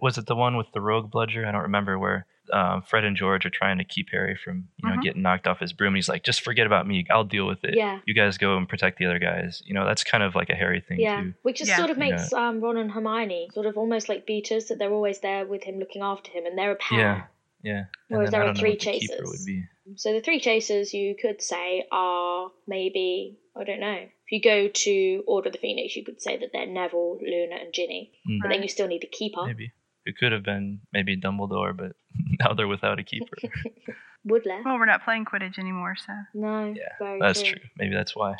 [0.00, 1.46] was it the one with the rogue bludger?
[1.46, 4.88] I don't remember where um, Fred and George are trying to keep Harry from you
[4.88, 5.02] know Mhm.
[5.02, 5.96] getting knocked off his broom.
[5.96, 7.04] He's like, just forget about me.
[7.10, 7.74] I'll deal with it.
[7.76, 7.98] Yeah.
[8.06, 9.62] You guys go and protect the other guys.
[9.66, 11.22] You know, that's kind of like a Harry thing Yeah.
[11.22, 11.34] too.
[11.42, 11.76] Which just Yeah.
[11.78, 14.92] sort of You makes um, Ron and Hermione sort of almost like beaters, that they're
[14.92, 16.98] always there with him looking after him, and they're a pair.
[17.00, 17.22] Yeah.
[17.62, 17.78] Yeah.
[17.78, 17.86] And
[18.18, 19.28] Whereas there are three what the chasers.
[19.28, 19.64] would be.
[19.94, 23.98] So the three chasers you could say are maybe I don't know.
[24.26, 27.56] If you go to Order of the Phoenix, you could say that they're Neville, Luna,
[27.56, 28.12] and Ginny.
[28.28, 28.38] Mm.
[28.42, 29.46] But then you still need a keeper.
[29.46, 29.72] Maybe.
[30.04, 31.92] It could have been maybe Dumbledore, but
[32.40, 33.36] now they're without a keeper.
[34.24, 34.58] Woodley.
[34.64, 36.74] Well, we're not playing Quidditch anymore, so No.
[36.74, 37.52] Yeah, That's true.
[37.52, 37.60] true.
[37.78, 38.30] Maybe that's why.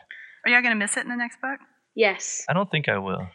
[0.44, 1.60] are y'all going to miss it in the next book?
[1.94, 2.44] Yes.
[2.48, 3.28] I don't think I will.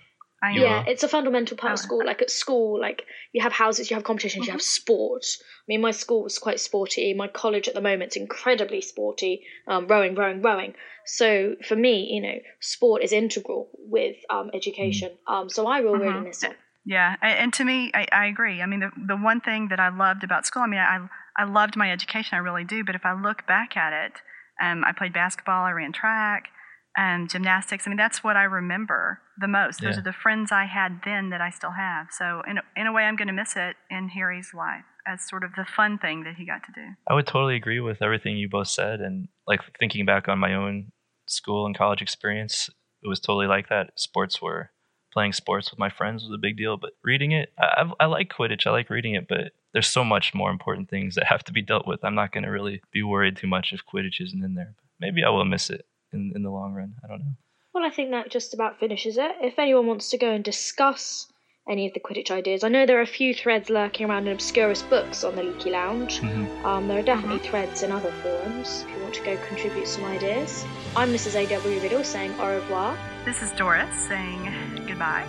[0.44, 0.84] I yeah, will?
[0.88, 1.82] it's a fundamental part of Oh.
[1.84, 2.06] school.
[2.06, 5.24] Like at school, like you have houses, you have competitions, you have sport.
[5.42, 7.14] I mean, my school was quite sporty.
[7.14, 9.46] My college at the moment's incredibly sporty.
[9.68, 10.74] Um, rowing, rowing, rowing.
[11.06, 15.12] So for me, you know, sport is integral with um, education.
[15.28, 16.24] Um, so I will really Mhm.
[16.26, 16.58] miss it.
[16.84, 18.62] Yeah, and to me, I, I agree.
[18.62, 21.44] I mean, the the one thing that I loved about school, I mean, I I
[21.44, 22.84] loved my education, I really do.
[22.84, 24.14] But if I look back at it,
[24.60, 26.50] um, I played basketball, I ran track,
[26.98, 27.86] um, gymnastics.
[27.88, 29.82] I mean, that's what I remember the most.
[29.82, 30.00] Those Yeah.
[30.02, 32.08] are the friends I had then that I still have.
[32.12, 35.28] So in a, in a way, I'm going to miss it in Harry's life as
[35.28, 36.82] sort of the fun thing that he got to do.
[37.10, 39.00] I would totally agree with everything you both said.
[39.00, 40.92] And like thinking back on my own
[41.28, 42.70] school and college experience,
[43.04, 43.92] it was totally like that.
[44.00, 44.72] Sports were
[45.14, 48.06] playing sports with my friends was a big deal, but reading it, I, I I
[48.06, 48.66] like Quidditch.
[48.68, 51.62] I like reading it, but there's so much more important things that have to be
[51.62, 52.04] dealt with.
[52.04, 54.76] I'm not going to really be worried too much if Quidditch isn't in there.
[55.00, 56.94] Maybe I will miss it in in the long run.
[57.04, 57.36] I don't know.
[57.74, 59.32] Well, I think that just about finishes it.
[59.42, 61.28] If anyone wants to go and discuss
[61.70, 64.34] any of the Quidditch ideas, I know there are a few threads lurking around in
[64.34, 66.20] Obscurus books on the Leaky Lounge.
[66.20, 66.66] Mm-hmm.
[66.66, 70.04] Um, there are definitely threads in other forums if you want to go contribute some
[70.04, 70.66] ideas.
[70.98, 71.36] I'm Mrs.
[71.36, 71.80] A.W.
[71.80, 72.98] Riddle saying au revoir.
[73.24, 74.52] This is Doris saying
[74.86, 75.26] goodbye.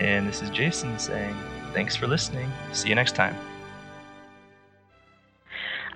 [0.00, 1.34] And this is Jason saying
[1.72, 2.50] thanks for listening.
[2.72, 3.36] See you next time.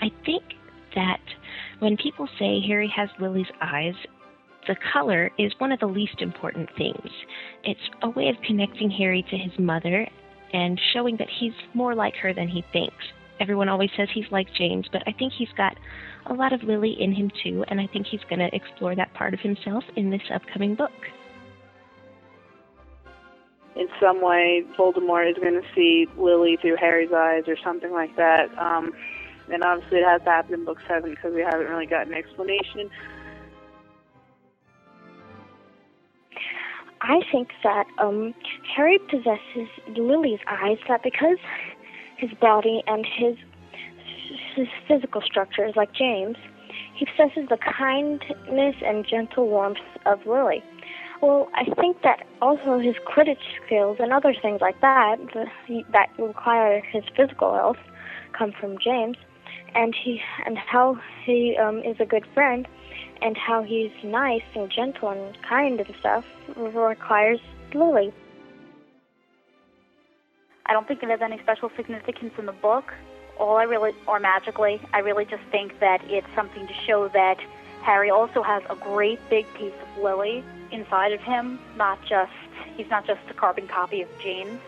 [0.01, 0.43] I think
[0.97, 1.21] that
[1.79, 3.95] when people say Harry has Lily's eyes,
[4.67, 7.11] the color is one of the least important things.
[7.63, 10.07] It's a way of connecting Harry to his mother
[10.53, 13.05] and showing that he's more like her than he thinks.
[13.41, 15.77] Everyone always says he's like James, but I think he's got
[16.27, 19.13] a lot of Lily in him too, and I think he's going to explore that
[19.15, 20.93] part of himself in this upcoming book.
[23.77, 28.15] in some way Voldemort is going to see Lily through Harry's eyes or something like
[28.17, 28.57] that.
[28.59, 28.93] Um,
[29.53, 32.19] and obviously it has to happen in book seven because we haven't really gotten an
[32.19, 32.91] explanation.
[37.01, 38.35] I think that um,
[38.75, 41.39] Harry possesses Lily's eyes, that because
[42.17, 43.37] his body and his,
[44.57, 46.37] his physical structure is like James,
[46.95, 50.63] he possesses the kindness and gentle warmth of Lily.
[51.21, 55.17] Well, I think that also his Quidditch skills and other things like that
[55.93, 57.79] that require his physical health
[58.37, 59.17] come from James,
[59.75, 62.69] and he and how he um, is a good friend,
[63.23, 66.25] and how he's nice and gentle and kind and stuff
[66.57, 67.41] requires
[67.73, 68.13] Lily.
[70.67, 72.93] I don't think it has any special significance in the book.
[73.39, 77.39] All I really, or magically, I really just think that it's something to show that
[77.83, 81.59] Harry also has a great big piece of Lily inside of him.
[81.77, 82.33] Not just
[82.77, 84.61] he's not just a carbon copy of James.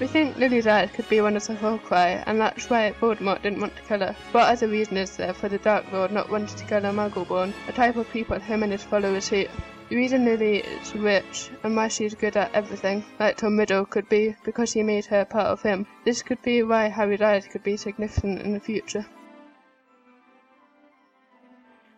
[0.00, 3.60] We think Lily's eyes could be one of the Horcrux, and that's why Voldemort didn't
[3.60, 4.16] want to kill her.
[4.32, 7.52] What other reason is there for the Dark Lord not wanting to kill a Muggleborn,
[7.68, 9.50] a type of people him and his followers hate?
[9.88, 14.08] The reason Lily is rich and why she's good at everything, like Tom Riddle, could
[14.08, 15.86] be because he made her part of him.
[16.04, 19.06] This could be why Harry's eyes could be significant in the future.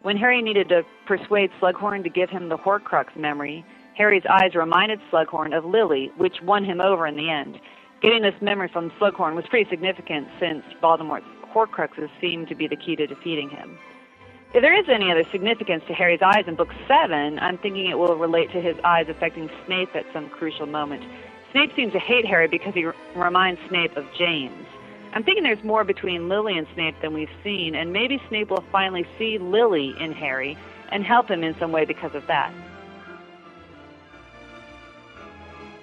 [0.02, 3.64] When Harry needed to persuade Slughorn to give him the Horcrux memory,
[3.96, 7.60] Harry's eyes reminded Slughorn of Lily, which won him over in the end.
[8.04, 12.76] Getting this memory from Slughorn was pretty significant since Voldemort's Horcruxes seemed to be the
[12.76, 13.78] key to defeating him.
[14.52, 17.96] If there is any other significance to Harry's eyes in Book 7, I'm thinking it
[17.96, 21.02] will relate to his eyes affecting Snape at some crucial moment.
[21.52, 24.66] Snape seems to hate Harry because he r- reminds Snape of James.
[25.14, 28.64] I'm thinking there's more between Lily and Snape than we've seen, and maybe Snape will
[28.70, 30.58] finally see Lily in Harry
[30.92, 32.52] and help him in some way because of that.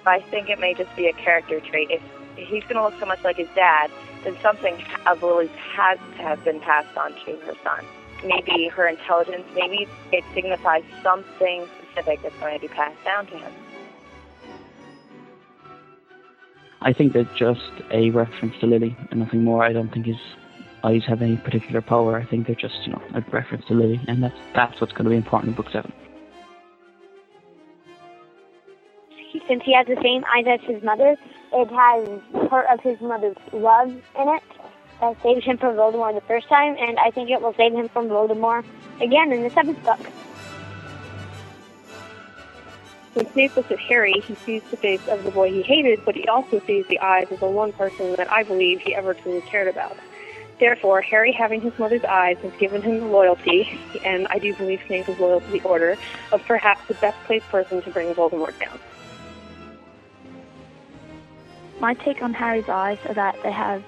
[0.06, 1.88] I think it may just be a character trait.
[1.90, 2.02] If
[2.36, 3.90] he's going to look so much like his dad,
[4.24, 7.84] then something of Lily's has to have been passed on to her son.
[8.24, 13.38] Maybe her intelligence, maybe it signifies something specific that's going to be passed down to
[13.38, 13.52] him.
[16.80, 17.60] I think they're just
[17.92, 19.64] a reference to Lily and nothing more.
[19.64, 20.16] I don't think his
[20.82, 22.16] eyes have any particular power.
[22.16, 25.04] I think they're just, you know, a reference to Lily, and that's that's what's going
[25.04, 25.92] to be important in book seven.
[29.48, 31.16] Since he has the same eyes as his mother,
[31.52, 34.42] it has part of his mother's love in it
[35.00, 37.88] that saves him from Voldemort the first time, and I think it will save him
[37.88, 38.64] from Voldemort
[39.00, 40.00] again in the seventh book.
[43.14, 46.14] When Snape looks at Harry, he sees the face of the boy he hated, but
[46.14, 49.42] he also sees the eyes of the one person that I believe he ever truly
[49.42, 49.96] cared about.
[50.58, 54.80] Therefore, Harry having his mother's eyes has given him the loyalty, and I do believe
[54.86, 55.96] Snape is loyal to the Order,
[56.30, 58.78] of perhaps the best placed person to bring Voldemort down.
[61.82, 63.82] My take on Harry's eyes are that they have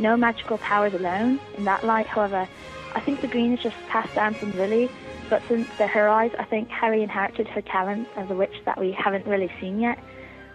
[0.00, 1.38] no magical powers alone.
[1.56, 2.48] In that light, however,
[2.92, 4.90] I think the green is just passed down from Lily,
[5.30, 8.80] but since they're her eyes, I think Harry inherited her talent as a witch that
[8.80, 9.96] we haven't really seen yet.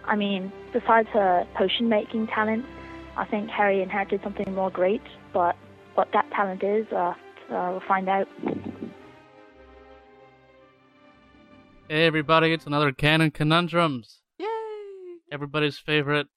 [0.04, 2.66] I mean, besides her potion making talent,
[3.16, 5.02] I think Harry inherited something more great,
[5.32, 5.56] but
[5.94, 7.14] what that talent is, uh,
[7.50, 8.28] uh, we'll find out.
[11.88, 14.20] Hey everybody, it's another Canon Conundrums.
[14.38, 14.46] Yay!
[15.30, 16.28] Everybody's favorite.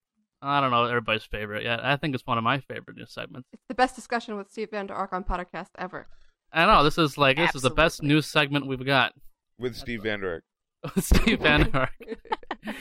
[0.45, 1.83] I don't know everybody's favorite yet.
[1.83, 3.47] I think it's one of my favorite news segments.
[3.53, 6.07] It's the best discussion with Steve Vander Ark on podcast ever.
[6.53, 9.13] I know this is like this is the best news segment we've got.
[9.59, 10.43] With Steve Vander
[10.95, 11.93] With Steve Van Der Ark.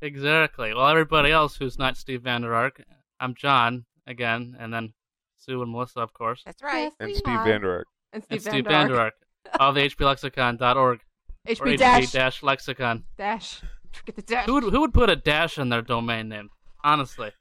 [0.00, 0.74] exactly.
[0.74, 2.82] Well, everybody else who's not Steve Vander Ark,
[3.20, 4.92] I'm John again, and then
[5.38, 6.42] Sue and Melissa, of course.
[6.44, 6.90] That's right.
[6.98, 7.86] And Steve Vander Ark.
[8.12, 9.14] And And Steve, Steve Vander Ark.
[9.52, 9.60] Ark.
[9.60, 10.76] All the HPLexicon.org.
[10.76, 11.00] or
[11.46, 12.12] HP dash.
[12.12, 13.04] dash lexicon.
[13.18, 13.60] Dash.
[13.92, 14.46] Forget the dash.
[14.46, 16.50] Who would, who would put a dash in their domain name?
[16.84, 17.32] Honestly,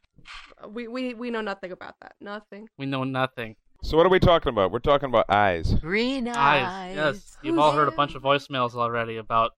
[0.69, 2.13] We we we know nothing about that.
[2.21, 2.69] Nothing.
[2.77, 3.55] we know nothing.
[3.83, 4.71] So what are we talking about?
[4.71, 5.73] We're talking about eyes.
[5.75, 6.95] Green Eyes.
[6.95, 9.51] Yes, you've all heard a bunch of voicemails already about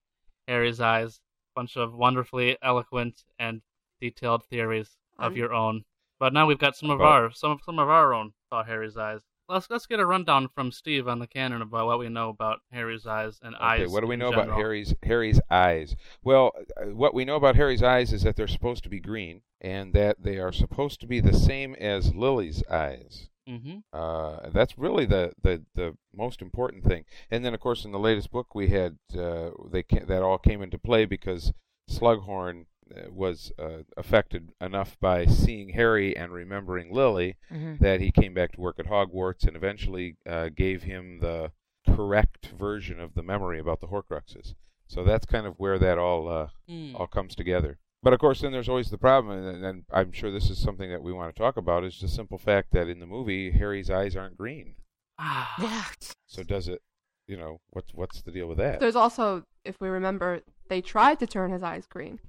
[0.48, 1.19] Harry's eyes.
[1.56, 3.62] A bunch of wonderfully eloquent and
[4.02, 5.84] detailed theories of Um, your own.
[6.19, 8.65] But now we've got some of About- our some of some of our own about
[8.65, 9.21] Harry's eyes.
[9.47, 12.62] Let's let's get a rundown from Steve on the canon about what we know about
[12.71, 13.89] Harry's eyes and eyes.
[13.89, 14.49] What do we know about.
[14.49, 15.95] Harry's Harry's eyes?
[16.23, 19.41] Well, uh, what we know about Harry's eyes is that they're supposed to be green
[19.62, 23.29] and that they are supposed to be the same as Lily's eyes.
[23.47, 23.84] Mhm.
[23.93, 27.05] Uh, that's really the, the, the most important thing.
[27.29, 30.39] And then, of course, in the latest book, we had uh, they ca- that all
[30.39, 31.53] came into play because
[31.88, 32.65] Slughorn
[33.10, 37.80] was uh, affected enough by seeing Harry and remembering Lily Mhm.
[37.80, 41.52] that he came back to work at Hogwarts and eventually uh, gave him the
[41.88, 44.54] correct version of the memory about the Horcruxes.
[44.88, 46.95] So that's kind of where that all uh, Hmm.
[46.95, 47.80] all comes together.
[48.04, 50.91] But of course, then there's always the problem, and, and I'm sure this is something
[50.91, 51.84] that we want to talk about.
[51.84, 54.76] Is the simple fact that in the movie, Harry's eyes aren't green.
[55.17, 55.91] Ah.
[56.28, 56.82] So does it?
[57.28, 58.80] You know, what's what's the deal with that?
[58.80, 62.19] There's also, if we remember, they tried to turn his eyes green.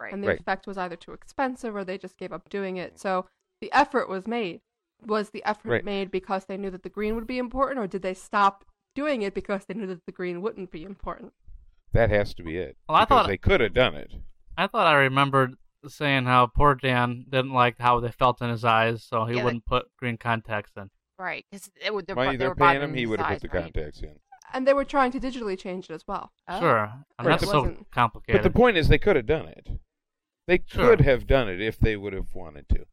[0.00, 0.12] Right.
[0.12, 0.40] And the Right.
[0.40, 2.94] effect was either too expensive or they just gave up doing it.
[2.94, 2.98] Mm.
[2.98, 3.26] So
[3.60, 4.60] the effort was made.
[5.06, 5.84] Was the effort Right.
[5.84, 9.22] made because they knew that the green would be important, or did they stop doing
[9.22, 11.32] it because they knew that the green wouldn't be important?
[11.92, 12.76] That has to be it.
[12.88, 14.12] Well, I thought- they could have done it.
[14.56, 15.56] I thought I remembered
[15.88, 19.44] saying how poor Dan didn't like how they felt in his eyes, so he Yeah,
[19.44, 20.90] wouldn't put green contacts in.
[21.18, 22.06] Right, because it would.
[22.06, 23.62] They're, Money they they're were paying him, he would have put the right?
[23.72, 24.18] contacts in.
[24.52, 26.32] And they were trying to digitally change it as well.
[26.58, 26.92] Sure, oh.
[27.18, 28.42] and Right, that's it so wasn't- complicated.
[28.42, 29.68] But the point is, they could have done it.
[30.50, 30.96] They Sure.
[30.96, 32.84] could have done it if they would have wanted to.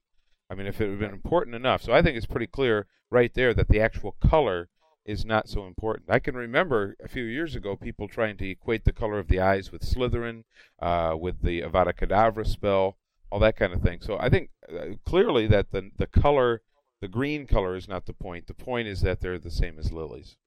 [0.47, 1.81] I mean, if it had been important enough.
[1.81, 4.69] So I think it's pretty clear right there that the actual color
[5.05, 6.11] is not so important.
[6.11, 9.39] I can remember a few years ago people trying to equate the color of the
[9.39, 10.43] eyes with Slytherin,
[10.79, 12.99] uh, with the Avada Kedavra spell,
[13.31, 14.01] all that kind of thing.
[14.01, 16.61] So I think uh, clearly that the the color,
[17.01, 18.45] the green color, is not the point.
[18.45, 20.37] The point is that they're the same as lilies.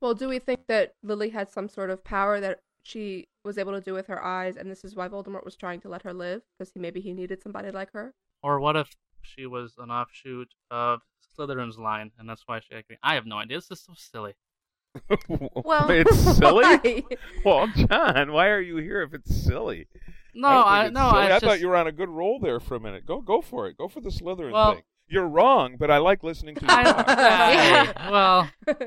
[0.00, 3.72] Well, do we think that Lily had some sort of power that she was able
[3.72, 6.12] to do with her eyes, and this is why Voldemort was trying to let her
[6.14, 8.14] live because he, maybe he needed somebody like her?
[8.42, 8.88] Or what if
[9.22, 11.00] she was an offshoot of
[11.36, 12.98] Slytherin's line, and that's why she had green?
[13.02, 13.56] I have no idea.
[13.58, 14.34] This is so silly.
[15.28, 17.02] Well- it's silly.
[17.02, 17.02] Why?
[17.44, 19.88] Well, John, why are you here if it's silly?
[20.34, 21.22] No, don't I- it's no, silly.
[21.22, 23.04] I I thought you were on a good roll there for a minute.
[23.04, 23.76] Go, go for it.
[23.76, 24.82] Go for the Slytherin Well- thing.
[25.08, 27.04] You're wrong, but I like listening to you talk.
[27.08, 28.50] I, well,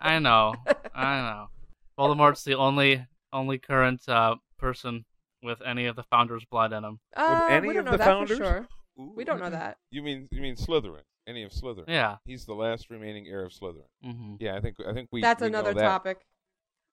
[0.00, 0.54] I know,
[0.94, 1.48] I know.
[1.98, 3.04] Voldemort's the only
[3.34, 5.04] only current uh, person
[5.42, 7.00] with any of the founders' blood in him.
[7.14, 8.38] Uh, any we don't of know the that founders?
[8.38, 8.68] for sure.
[8.96, 9.76] We don't know that.
[9.90, 11.02] You mean you mean Slytherin?
[11.26, 11.84] Any of Slytherin?
[11.88, 12.16] Yeah.
[12.24, 13.88] He's the last remaining heir of Slytherin.
[14.04, 14.36] Mhm.
[14.40, 15.20] Yeah, I think I think we.
[15.20, 15.82] That's we know another that.
[15.82, 16.24] topic.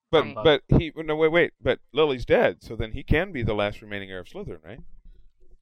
[0.10, 0.36] But Right.
[0.44, 3.82] but he no wait wait but Lily's dead, so then he can be the last
[3.82, 4.80] remaining heir of Slytherin, right?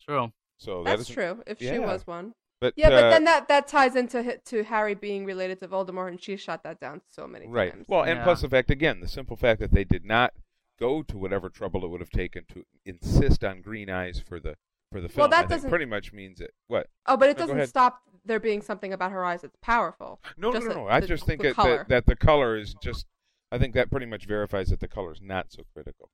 [0.03, 0.31] True.
[0.57, 1.43] So that That's true.
[1.45, 2.33] If she was one.
[2.61, 5.67] But yeah, but uh, then that that ties into hi- to Harry being related to
[5.67, 7.71] Voldemort, and she shot that down so many Right.
[7.71, 7.85] times.
[7.87, 8.23] Well, and Yeah.
[8.23, 10.33] plus the fact again, the simple fact that they did not
[10.79, 14.55] go to whatever trouble it would have taken to insist on green eyes for the
[14.91, 15.21] for the film.
[15.23, 16.51] Well, that I doesn't- pretty much means it.
[16.67, 16.87] What?
[17.05, 20.19] Oh, but it No, doesn't stop there being something about her eyes that's powerful.
[20.37, 20.87] No, Just no, the- no.
[20.87, 23.05] I just think the that, that that the color is just.
[23.51, 26.09] I think that pretty much verifies that the color is not so critical.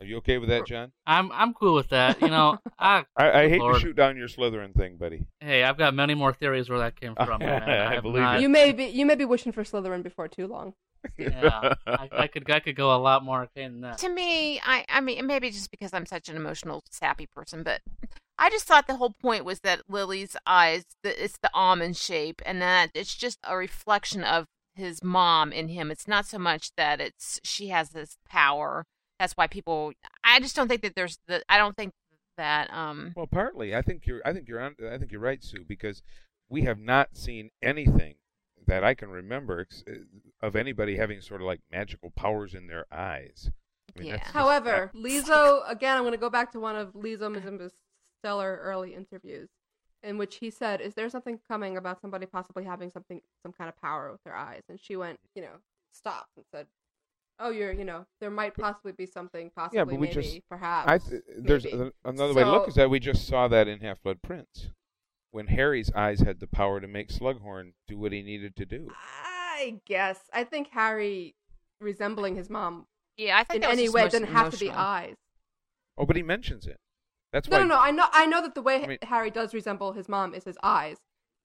[0.00, 0.92] Are you okay with that, John?
[1.06, 2.22] I'm I'm cool with that.
[2.22, 3.74] You know, I I, I hate Lord.
[3.74, 5.26] to shoot down your Slytherin thing, buddy.
[5.40, 7.38] Hey, I've got many more theories where that came from.
[7.40, 7.62] man.
[7.68, 8.42] I have believe not- it.
[8.42, 10.72] You may be you may be wishing for Slytherin before too long.
[11.18, 13.98] Yeah, I, I could I could go a lot more arcane than that.
[13.98, 17.80] To me, I I mean maybe just because I'm such an emotional, sappy person, but
[18.38, 22.40] I just thought the whole point was that Lily's eyes, the, it's the almond shape,
[22.46, 25.90] and that it's just a reflection of his mom in him.
[25.90, 28.84] It's not so much that it's she has this power.
[29.18, 29.92] That's why people.
[30.24, 31.42] I just don't think that there's the.
[31.48, 31.92] I don't think
[32.38, 32.72] that.
[32.72, 33.12] Um.
[33.14, 34.22] Well, partly, I think you're.
[34.24, 34.74] I think you're on.
[34.90, 36.02] I think you're right, Sue, because
[36.48, 38.14] we have not seen anything
[38.66, 42.66] that I can remember ex- uh, of anybody having sort of like magical powers in
[42.66, 43.50] their eyes.
[43.96, 46.76] I mean, that's just However, not- Lizo again, I'm going to go back to one
[46.76, 47.72] of Lizo Mzimba's
[48.20, 49.48] stellar early interviews,
[50.02, 53.68] in which he said, "Is there something coming about somebody possibly having something, some kind
[53.68, 55.56] of power with their eyes?" And she went, you know,
[55.92, 56.66] stopped and said,
[57.38, 60.48] "Oh, you're, you know, there might possibly be something, possibly, yeah, but we maybe, just.
[60.48, 63.48] perhaps." I th- there's maybe." a- another way to look is that we just saw
[63.48, 64.70] that in Half Blood Prince,
[65.32, 68.88] when Harry's eyes had the power to make Slughorn do what he needed to do.
[68.96, 71.34] I guess I think Harry
[71.80, 72.86] resembling his mom.
[73.16, 75.14] Yeah, I think in that was any just way most didn't have to be eyes.
[75.98, 76.78] Oh, but he mentions it.
[77.32, 77.62] That's No, why.
[77.64, 77.80] no, no.
[77.80, 80.44] I know, I know that the way I mean- Harry does resemble his mom is
[80.44, 80.96] his eyes,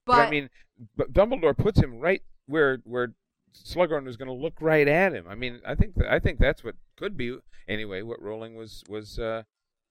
[0.06, 0.50] But, but, I mean,
[0.96, 3.14] but Dumbledore puts him right where where
[3.54, 5.26] Slughorn was going to look right at him.
[5.30, 8.02] I mean, I think that, I think that's what could be anyway.
[8.02, 9.44] What Rowling was was uh,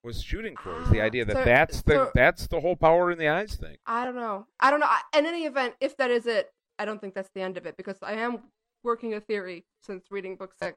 [0.05, 3.11] was shooting for is the idea that So- that's the so- that's the whole power
[3.11, 3.76] in the eyes thing.
[3.86, 4.46] I don't know.
[4.61, 4.90] I don't know.
[5.16, 7.76] In any event, if that is it, I don't think that's the end of it
[7.76, 8.42] because I am
[8.82, 10.76] working a theory since reading book six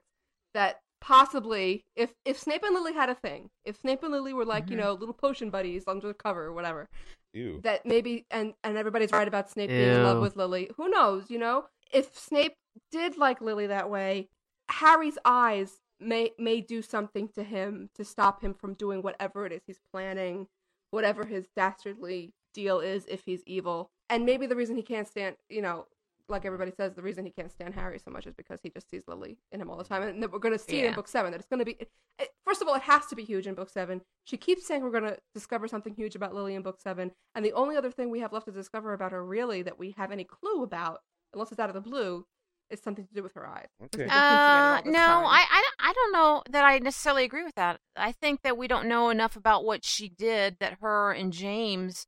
[0.54, 4.44] that possibly if if Snape and Lily had a thing, if Snape and Lily were
[4.44, 4.84] like you Mm-hmm.
[4.86, 6.88] know little potion buddies under the cover or whatever,
[7.34, 7.60] Ew.
[7.62, 10.70] that maybe and and everybody's right about Snape being in love with Lily.
[10.76, 11.30] Who knows?
[11.30, 12.54] You know, if Snape
[12.90, 14.28] did like Lily that way,
[14.70, 19.52] Harry's eyes may may do something to him to stop him from doing whatever it
[19.52, 20.46] is he's planning,
[20.90, 23.90] whatever his dastardly deal is if he's evil.
[24.10, 25.86] And maybe the reason he can't stand, you know,
[26.30, 28.90] like everybody says, the reason he can't stand Harry so much is because he just
[28.90, 30.94] sees Lily in him all the time, and that we're going to see it in
[30.94, 31.30] book seven.
[31.32, 33.46] That it's going to be, it, it- first of all, it has to be huge
[33.46, 34.02] in book seven.
[34.24, 37.44] She keeps saying we're going to discover something huge about Lily in book seven, and
[37.44, 40.12] the only other thing we have left to discover about her, really, that we have
[40.12, 41.00] any clue about,
[41.32, 42.26] unless it's out of the blue,
[42.70, 43.66] is something to do with her eyes.
[43.84, 43.98] Okay.
[44.04, 45.24] they've been hinting at it all Uh, no, time.
[45.26, 47.80] I, I, don't- I don't know that I necessarily agree with that.
[47.96, 52.06] I think that we don't know enough about what she did that her and James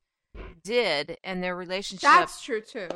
[0.63, 2.03] did and their relationship.
[2.03, 2.89] That's true too.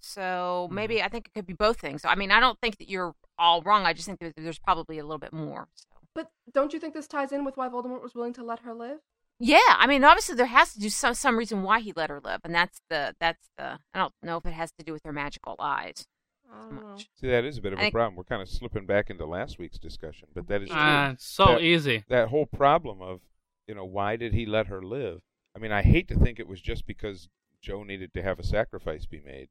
[0.00, 2.02] So maybe I think it could be both things.
[2.02, 3.84] So I mean, I don't think that you're all wrong.
[3.84, 5.68] I just think that there's probably a little bit more.
[5.74, 5.86] So.
[6.14, 8.74] But don't you think this ties in with why Voldemort was willing to let her
[8.74, 8.98] live?
[9.40, 12.20] Yeah, I mean, obviously there has to do some some reason why he let her
[12.22, 13.78] live, and that's the that's the.
[13.94, 16.06] I don't know if it has to do with her magical eyes.
[16.48, 17.08] So much.
[17.20, 18.16] See, that is a bit of I a think- problem.
[18.16, 20.76] We're kind of slipping back into last week's discussion, but that is true.
[20.78, 22.04] Ah, so That- easy.
[22.08, 23.20] That whole problem of,
[23.66, 25.20] you know, why did he let her live?
[25.54, 27.28] I mean, I hate to think it was just because
[27.60, 29.48] Jo needed to have a sacrifice be made.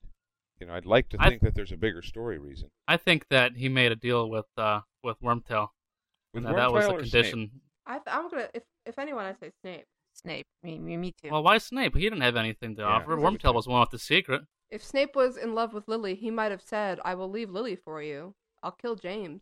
[0.60, 2.72] You know, I'd like to I- think that there's a bigger story reason.
[2.88, 5.70] I think that he made a deal with uh with Wormtail.
[6.34, 7.62] With and that, that was Wormtail the condition.
[7.86, 9.86] I, I'm gonna, if if anyone, I say Snape.
[10.14, 11.30] Snape, me, me, me too.
[11.30, 11.96] Well, why Snape?
[11.96, 13.16] He didn't have anything to Yeah, offer.
[13.16, 14.42] Wormtail was one with the secret.
[14.70, 17.76] If Snape was in love with Lily, he might have said, "I will leave Lily
[17.76, 18.36] for you.
[18.62, 19.42] I'll kill James.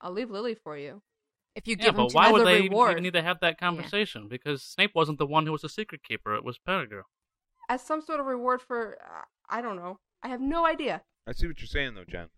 [0.00, 1.02] I'll leave Lily for you."
[1.54, 2.92] If you Yeah, give him but to why would they reward.
[2.92, 4.28] even need to have that conversation?
[4.28, 6.34] Because Snape wasn't the one who was the secret keeper.
[6.34, 7.02] It was Pettigrew.
[7.68, 10.00] as some sort of reward for, uh, I don't know.
[10.24, 11.02] I have no idea.
[11.26, 12.28] I see what you're saying, though, John.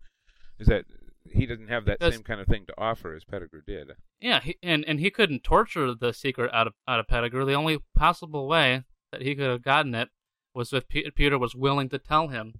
[0.59, 0.85] Is that
[1.25, 3.93] he doesn't have that Because- same kind of thing to offer as Pettigrew did.
[4.19, 7.45] Yeah, he, and and he couldn't torture the secret out of out of Pettigrew.
[7.45, 10.09] The only possible way that he could have gotten it
[10.53, 12.55] was if Pe- Peter was willing to tell him,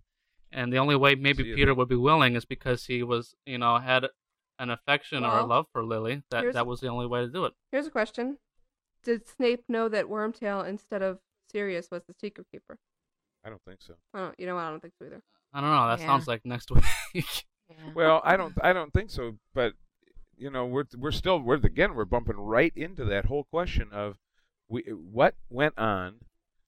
[0.52, 1.76] and the only way maybe See Peter there.
[1.76, 4.08] would be willing is because he was, you know, had
[4.60, 6.24] an affection or a love for Lily.
[6.30, 7.54] That that was the only way to do it.
[7.72, 8.38] Here's a question:
[9.04, 11.20] Did Snape know that Wormtail instead of
[11.52, 12.78] Sirius was the secret keeper?
[13.46, 13.96] I don't think so.
[14.14, 14.64] I don't, you know, what?
[14.64, 15.22] I don't think so either.
[15.54, 15.88] I don't know.
[15.88, 16.06] That Yeah.
[16.08, 16.72] sounds like next
[17.14, 17.46] week.
[17.96, 18.54] Well, I don't.
[18.62, 19.38] I don't think so.
[19.54, 19.74] But
[20.38, 24.18] you know, we're we're still we're again we're bumping right into that whole question of
[24.70, 26.16] we what went on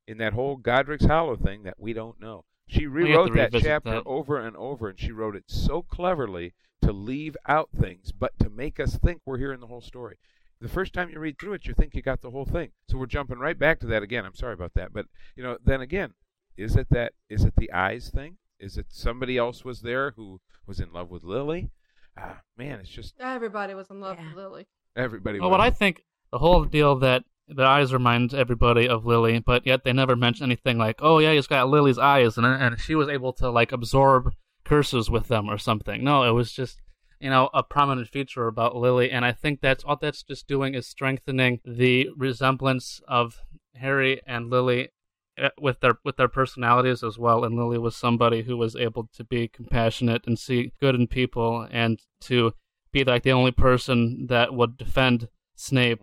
[0.08, 2.46] in that whole Godric's Hollow thing that we don't know.
[2.68, 4.04] She rewrote that chapter that.
[4.06, 8.50] over and over, and she wrote it so cleverly to leave out things, but to
[8.50, 10.18] make us think we're hearing the whole story.
[10.62, 12.72] The first time you read through it, you think you got the whole thing.
[12.90, 14.26] So we're jumping right back to that again.
[14.26, 16.14] I'm sorry about that, but you know, then again,
[16.58, 17.14] is it that?
[17.30, 18.38] Is it the eyes thing?
[18.60, 21.70] Is it somebody else was there who was in love with Lily?
[22.18, 24.68] Ah, man, it's just Everybody was in love with Lily.
[24.96, 25.40] everybody.
[25.40, 25.58] Well, was.
[25.58, 29.84] what I think the whole deal that the eyes remind everybody of Lily, but yet
[29.84, 33.10] they never mention anything like, "Oh yeah, he's got Lily's eyes," and and she was
[33.10, 34.34] able to like absorb
[34.64, 36.04] curses with them or something.
[36.04, 36.82] No, it was just
[37.20, 40.74] you know a prominent feature about Lily, and I think that's all that's just doing
[40.74, 43.42] is strengthening the resemblance of
[43.76, 44.90] Harry and Lily
[45.38, 47.44] uh, with their with their personalities as well.
[47.44, 51.68] And Lily was somebody who was able to be compassionate and see good in people,
[51.72, 52.54] and to
[52.92, 56.02] be like the only person that would defend Snape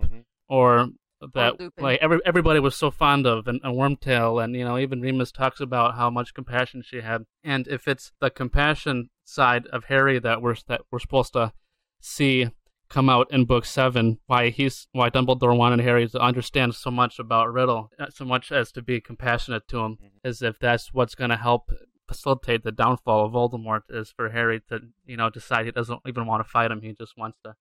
[0.48, 0.88] or
[1.34, 5.00] that like every everybody was so fond of and, and Wormtail and you know even
[5.00, 7.24] Remus talks about how much compassion she had.
[7.44, 11.52] And if it's the compassion side of Harry that we're that we're supposed to
[12.00, 12.50] see
[12.88, 17.18] come out in book seven why he's why Dumbledore wanted Harry to understand so much
[17.18, 21.14] about Riddle uh, so much as to be compassionate to him as if that's what's
[21.14, 21.70] going to help
[22.12, 26.26] facilitate the downfall of Voldemort is for Harry to you know decide he doesn't even
[26.26, 26.82] want to fight him.
[26.82, 27.54] He just wants to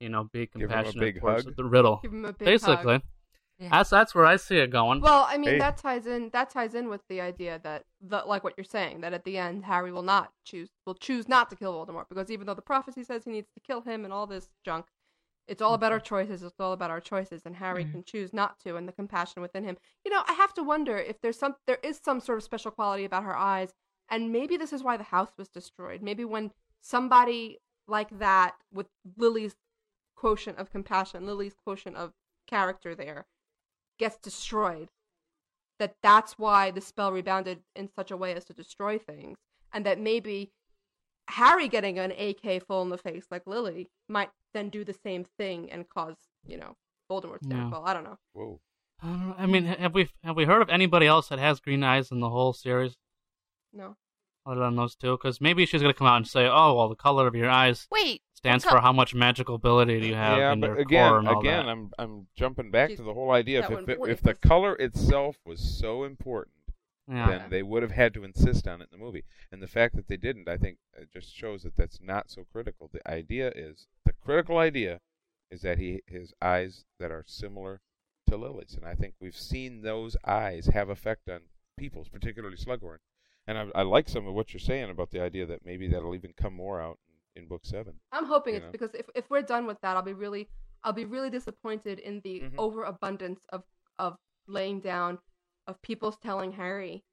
[0.00, 1.56] you know be him a compassionate big towards hug?
[1.56, 3.02] the Riddle Give him a big basically hug.
[3.70, 5.58] that's that's where I see it going Well, I mean Hey.
[5.58, 9.02] that ties in that ties in with the idea that the, like what you're saying
[9.02, 12.30] that at the end Harry will not choose will choose not to kill Voldemort because
[12.30, 14.86] even though the prophecy says he needs to kill him and all this junk,
[15.46, 16.42] it's all about our choices.
[16.42, 17.92] It's all about our choices, and Harry Mm-hmm.
[17.92, 19.76] can choose not to, and the compassion within him.
[20.04, 22.70] You know, I have to wonder if there's some there is some sort of special
[22.70, 23.72] quality about her eyes,
[24.08, 26.02] and maybe this is why the house was destroyed.
[26.02, 28.86] Maybe when somebody like that with
[29.16, 29.56] Lily's
[30.20, 32.12] quotient of compassion, Lily's quotient of
[32.46, 33.26] character there
[33.98, 34.88] gets destroyed
[35.78, 39.38] that that's why the spell rebounded in such a way as to destroy things
[39.72, 40.50] and that maybe
[41.28, 45.24] harry getting an ak full in the face like lily might then do the same
[45.38, 46.16] thing and cause
[46.46, 46.74] you know
[47.10, 47.56] Voldemort's Yeah.
[47.56, 47.86] downfall.
[47.86, 48.18] I don't know.
[48.34, 48.60] Whoa.
[49.02, 52.10] Uh, I mean, have we have we heard of anybody else that has green eyes
[52.12, 52.96] in the whole series
[53.72, 53.96] No.
[54.46, 55.16] other than those two?
[55.16, 57.88] Because maybe she's gonna come out and say, "Oh, well, the color of your eyes
[57.90, 61.08] Wait, stands for how much magical ability do you have yeah, in but your again,
[61.10, 63.62] core and all again, that." I'm I'm jumping back to the whole idea.
[63.62, 66.54] that If if, it, if the color itself was so important,
[67.08, 67.28] Yeah.
[67.28, 69.24] then they would have had to insist on it in the movie.
[69.52, 72.44] And the fact that they didn't, I think, it just shows that that's not so
[72.52, 72.88] critical.
[72.92, 75.00] The idea is the critical idea
[75.50, 77.80] is that he his eyes that are similar
[78.28, 81.40] to Lily's, and I think we've seen those eyes have effect on
[81.76, 82.98] people's, particularly Slughorn.
[83.46, 86.14] And I, I like some of what you're saying about the idea that maybe that'll
[86.14, 86.98] even come more out
[87.36, 87.94] in, in book seven.
[88.12, 88.72] I'm hoping it's know?
[88.72, 90.48] because if, if we're done with that, I'll be really
[90.82, 92.58] I'll be really disappointed in the Mm-hmm.
[92.58, 93.62] overabundance of
[93.98, 94.16] of
[94.46, 95.18] laying down
[95.66, 97.04] of people telling Harry,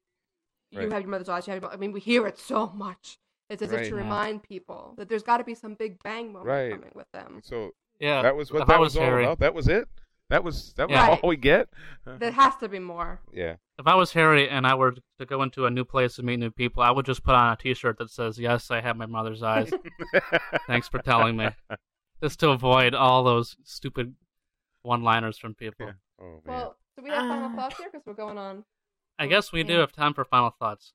[0.70, 0.92] "You Right.
[0.92, 3.18] have your mother's eyes." You have your, mo-" I mean, we hear it so much.
[3.50, 6.46] It's as if to remind people that there's got to be some big bang moment
[6.48, 6.70] Right.
[6.70, 7.40] coming with them.
[7.44, 9.38] So Yeah, that was what if I that was was all about.
[9.40, 9.88] That was it.
[10.30, 11.18] That was that was Yeah.
[11.22, 11.68] all we get.
[12.04, 13.20] There has to be more.
[13.32, 13.56] Yeah.
[13.78, 16.38] If I was Harry and I were to go into a new place and meet
[16.38, 19.06] new people, I would just put on a T-shirt that says, "Yes, I have my
[19.06, 19.72] mother's eyes."
[20.66, 21.48] Thanks for telling me.
[22.22, 24.16] Just to avoid all those stupid
[24.82, 25.92] one-liners from people.
[26.20, 27.88] Oh Well, do we have final thoughts here?
[27.90, 28.64] Because we're going on.
[29.18, 30.92] I guess we do have time for final thoughts.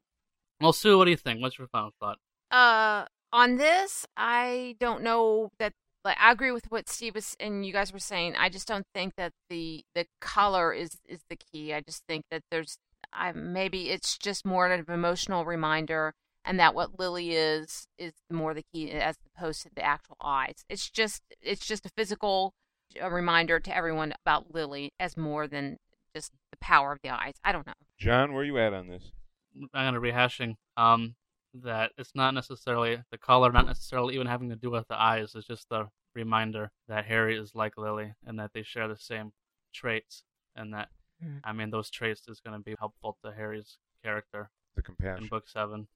[0.62, 1.42] Well, Sue, what do you think?
[1.42, 2.20] What's your final thought?
[2.52, 5.74] Uh, on this, I don't know that.
[6.04, 8.36] Like, I agree with what Steve was and you guys were saying.
[8.38, 11.74] I just don't think that the the color is is the key.
[11.74, 12.78] I just think that there's,
[13.12, 18.14] I maybe it's just more of an emotional reminder, and that what Lily is is
[18.30, 20.66] more the key as opposed to the actual eyes.
[20.70, 22.54] It's just it's just a physical
[23.00, 25.78] a reminder to everyone about Lily as more than
[26.16, 27.34] just the power of the eyes.
[27.44, 27.74] I don't know.
[27.98, 29.12] John, where are you at on this?
[29.56, 31.16] I'm kind of rehashing um,
[31.54, 35.34] that it's not necessarily the color, not necessarily even having to do with the eyes.
[35.36, 39.32] It's just the reminder that Harry is like Lily and that they share the same
[39.74, 40.24] traits,
[40.56, 40.90] and that
[41.24, 41.40] Mm.
[41.44, 45.24] I mean those traits is going to be helpful to Harry's character The compassion.
[45.24, 45.88] in book seven.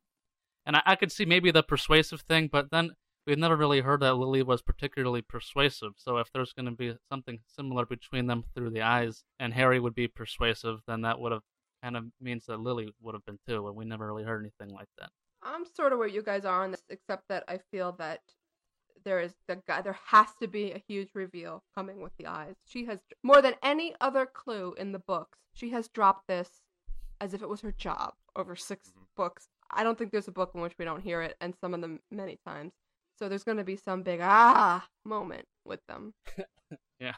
[0.66, 2.92] And I, I could see maybe the persuasive thing, but then
[3.26, 5.94] we've never really heard that Lily was particularly persuasive.
[5.98, 9.80] So if there's going to be something similar between them through the eyes, and Harry
[9.80, 11.44] would be persuasive, then that would have
[11.84, 14.74] kind of means that Lily would have been too, and we never really heard anything
[14.74, 15.10] like that.
[15.44, 18.22] I'm sort of where you guys are on this, except that I feel that
[19.04, 19.82] there is the guy.
[19.82, 22.56] There has to be a huge reveal coming with the eyes.
[22.66, 25.38] She has more than any other clue in the books.
[25.54, 26.50] She has dropped this
[27.22, 29.48] as if it was her job over 6 books.
[29.72, 31.82] I don't think there's a book in which we don't hear it, and some of
[31.82, 32.74] them many times.
[33.18, 36.14] So there's going to be some big ah moment with them.
[37.00, 37.16] yeah.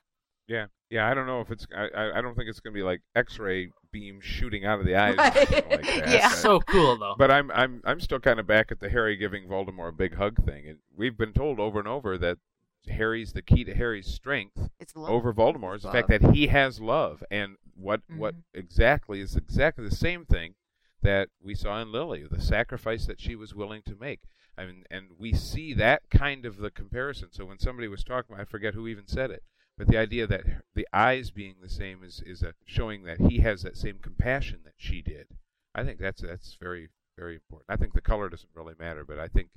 [0.49, 1.09] Yeah, yeah.
[1.09, 1.65] I don't know if it's.
[1.75, 4.95] I, I, I don't think it's gonna be like X-ray beam shooting out of the
[4.95, 5.15] eyes.
[5.17, 5.35] Right.
[5.69, 6.09] like that.
[6.09, 6.29] Yeah.
[6.29, 7.15] So cool, though.
[7.17, 10.15] But I'm I'm I'm still kind of back at the Harry giving Voldemort a big
[10.15, 12.39] hug thing, and we've been told over and over that
[12.87, 15.11] Harry's the key to Harry's strength It's love.
[15.11, 18.59] over Voldemort's the fact that he has love, and what what Mm-hmm.
[18.59, 20.55] exactly is exactly the same thing
[21.03, 24.21] that we saw in Lily, the sacrifice that she was willing to make.
[24.57, 27.29] I mean, and we see that kind of the comparison.
[27.31, 29.43] So when somebody was talking, I forget who even said it,
[29.79, 30.43] but the idea that
[30.75, 34.59] the eyes being the same is is a, showing that he has that same compassion
[34.65, 35.27] that she did.
[35.73, 37.65] I think that's that's very very important.
[37.69, 39.49] I think the color doesn't really matter, but I think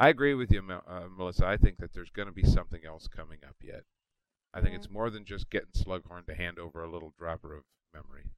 [0.00, 1.46] I agree with you, uh, Melissa.
[1.46, 3.82] I think that there's going to be something else coming up yet.
[4.54, 7.64] I think it's more than just getting Slughorn to hand over a little dropper of
[7.94, 8.30] memory.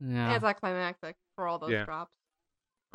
[0.00, 0.34] Yeah.
[0.34, 1.84] Anticlimactic for all those Yeah.
[1.84, 2.12] drops.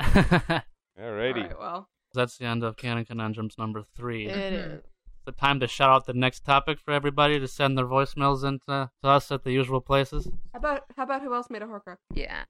[0.00, 0.62] Alrighty.
[0.98, 4.26] All right, well, That's the end of Canon Conundrums number three.
[4.28, 4.82] It is.
[5.24, 8.58] The time to shout out the next topic for everybody to send their voicemails in
[8.68, 10.28] to, to us at the usual places.
[10.52, 11.96] how about how about who else made a Horcrux?
[12.12, 12.44] Yeah.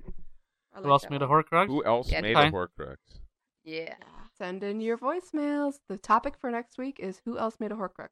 [0.75, 1.45] I Who like else that made a one.
[1.45, 1.66] Horcrux?
[1.68, 2.49] Who else Yeah, made okay.
[2.49, 2.97] a Horcrux?
[3.62, 3.95] Yeah.
[4.37, 5.75] Send in your voicemails.
[5.89, 8.09] The topic for next week is who else made a Horcrux.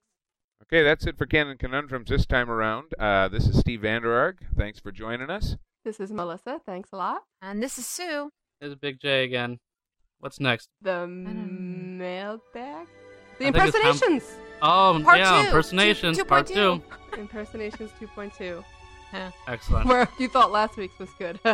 [0.62, 2.94] Okay, that's it for Canon Conundrums this time around.
[3.00, 4.38] Uh, this is Steve Vander Ark.
[4.56, 5.56] Thanks for joining us.
[5.84, 6.60] This is Melissa.
[6.64, 7.22] Thanks a lot.
[7.42, 8.30] And this is Sue.
[8.60, 9.58] There's Big J again.
[10.20, 10.68] What's next?
[10.80, 12.86] The mailbag.
[13.40, 14.36] The I it's time- impersonations.
[14.64, 15.46] Oh, Part yeah, two.
[15.48, 16.54] impersonations, Two- part 2.2.
[16.54, 16.82] two.
[17.20, 18.64] Impersonations 2.2.
[19.48, 19.86] Excellent.
[19.86, 21.38] Where you thought last week's was good.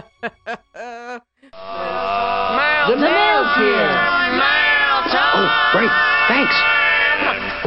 [2.89, 3.91] The mail's here.
[5.11, 5.91] Oh, great.
[6.29, 7.59] Thanks.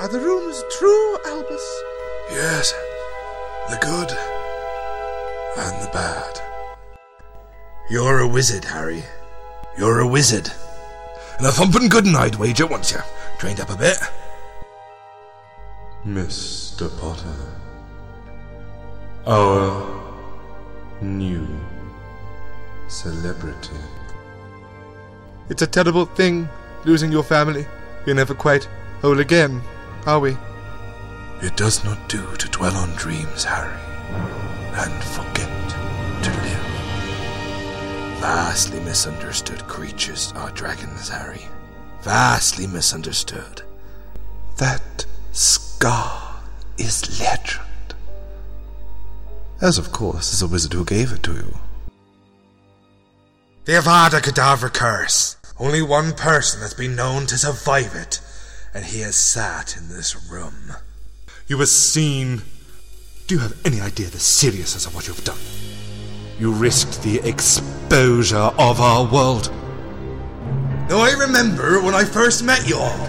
[0.00, 1.82] Are the rumors true, Albus?
[2.30, 2.72] Yes,
[3.68, 4.10] the good
[5.58, 6.40] and the bad.
[7.90, 9.02] You're a wizard, Harry.
[9.78, 10.50] You're a wizard.
[11.38, 12.98] And a thumping good I'd wager once you
[13.38, 13.96] trained up a bit.
[16.06, 16.90] Mr.
[17.00, 17.34] Potter.
[19.26, 20.02] Our
[21.00, 21.46] new
[22.88, 23.76] celebrity.
[25.48, 26.48] It's a terrible thing
[26.84, 27.66] losing your family.
[28.04, 28.68] We're never quite
[29.00, 29.62] whole again,
[30.06, 30.36] are we?
[31.40, 33.80] It does not do to dwell on dreams, Harry,
[34.74, 35.48] and forget
[36.24, 36.67] to live.
[38.20, 41.46] Vastly misunderstood creatures are dragons, Harry.
[42.02, 43.62] Vastly misunderstood.
[44.56, 46.40] That scar
[46.76, 47.94] is legend.
[49.60, 51.58] As, of course, is the wizard who gave it to you.
[53.66, 55.36] The Avada Kedavra curse.
[55.56, 58.20] Only one person has been known to survive it,
[58.74, 60.72] and he has sat in this room.
[61.46, 62.42] You were seen.
[63.28, 65.38] Do you have any idea the seriousness of what you've done?
[66.38, 69.50] You risked the exposure of our world.
[70.88, 73.08] Now I remember when I first met you all.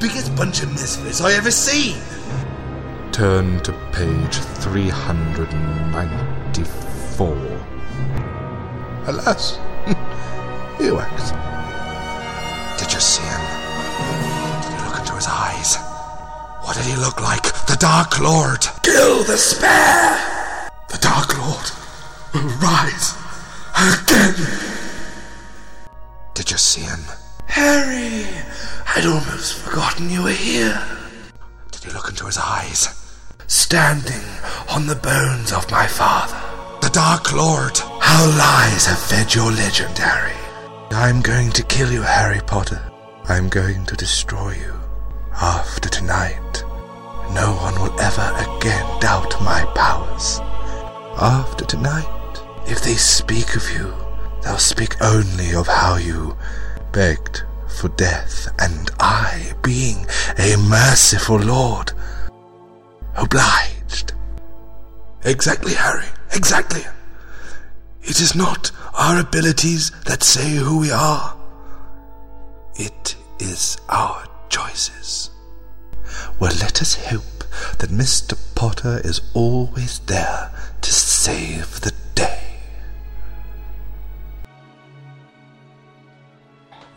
[0.00, 1.98] Biggest bunch of misfits I ever seen.
[3.12, 7.36] Turn to page 394.
[9.06, 9.58] Alas,
[10.80, 11.32] earwax.
[12.78, 13.40] Did you see him?
[14.62, 15.76] Did you look into his eyes?
[16.62, 17.52] What did he look like?
[17.66, 18.66] The Dark Lord!
[18.82, 20.70] Kill the spare!
[20.88, 21.70] The Dark Lord
[22.34, 23.14] will rise
[23.76, 24.34] again!
[26.34, 27.00] Did you see him?
[27.46, 28.26] Harry!
[28.96, 30.82] I'd almost forgotten you were here.
[31.70, 32.88] Did you look into his eyes?
[33.46, 34.24] Standing
[34.68, 36.40] on the bones of my father.
[36.80, 37.78] The Dark Lord.
[38.00, 40.36] How lies have fed your legend, Harry.
[40.90, 42.80] I'm going to kill you, Harry Potter.
[43.28, 44.74] I'm going to destroy you.
[45.40, 46.62] After tonight,
[47.32, 50.40] no one will ever again doubt my powers.
[51.20, 52.06] After tonight,
[52.66, 53.94] if they speak of you,
[54.42, 56.36] they'll speak only of how you
[56.92, 60.06] begged for death, and I, being
[60.38, 61.92] a merciful lord,
[63.16, 64.12] obliged.
[65.24, 66.82] Exactly, Harry, exactly.
[68.02, 71.36] It is not our abilities that say who we are.
[72.76, 75.30] It is our choices.
[76.38, 77.44] Well, let us hope
[77.78, 78.38] that Mr.
[78.54, 80.50] Potter is always there
[80.80, 81.92] to save the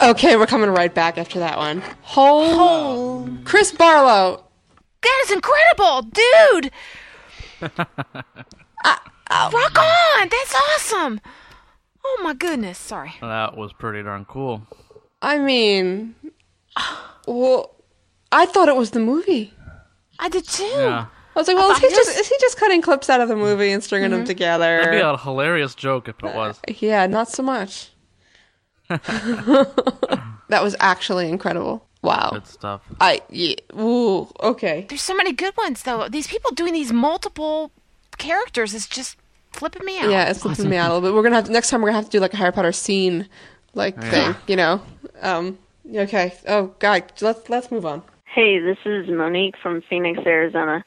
[0.01, 1.81] Okay, we're coming right back after that one.
[2.01, 4.43] Whole Chris Barlow.
[5.01, 6.71] That is incredible, dude.
[9.29, 10.29] Rock on!
[10.29, 11.19] That's awesome.
[12.05, 12.77] Oh my goodness.
[12.77, 13.13] Sorry.
[13.21, 14.65] That was pretty darn cool.
[15.21, 16.15] I mean,
[17.27, 17.75] well,
[18.31, 19.53] I thought it was the movie.
[20.19, 20.63] I did too.
[20.63, 21.07] Yeah.
[21.35, 23.35] I was like, well, is he just is he just cutting clips out of the
[23.35, 24.27] movie and stringing them Mhm.
[24.27, 24.77] together?
[24.77, 26.59] That'd be a hilarious joke if it was.
[26.79, 27.91] Yeah, not so much.
[30.49, 31.85] that was actually incredible.
[32.01, 32.29] Wow.
[32.33, 32.81] Good stuff.
[33.01, 34.85] I yeah, ooh okay.
[34.87, 36.07] There's so many good ones though.
[36.07, 37.71] These people doing these multiple
[38.17, 39.17] characters is just
[39.51, 40.09] flipping me out.
[40.09, 41.15] Yeah, it's flipping me out a little bit.
[41.15, 43.27] We're gonna have next time we're gonna have to do like a Harry Potter scene
[43.73, 44.09] like Yeah.
[44.33, 44.81] thing, you know.
[45.21, 45.57] Um
[45.93, 46.33] okay.
[46.47, 48.03] Oh god, let's let's move on.
[48.25, 50.85] Hey, this is Monique from Phoenix, Arizona.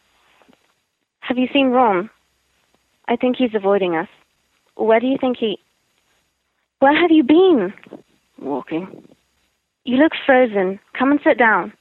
[1.20, 2.08] Have you seen Ron?
[3.08, 4.08] I think he's avoiding us.
[4.76, 5.58] Where do you think he.
[6.80, 7.74] Where have you been?
[8.40, 9.06] Walking.
[9.84, 10.80] You look frozen.
[10.98, 11.74] Come and sit down.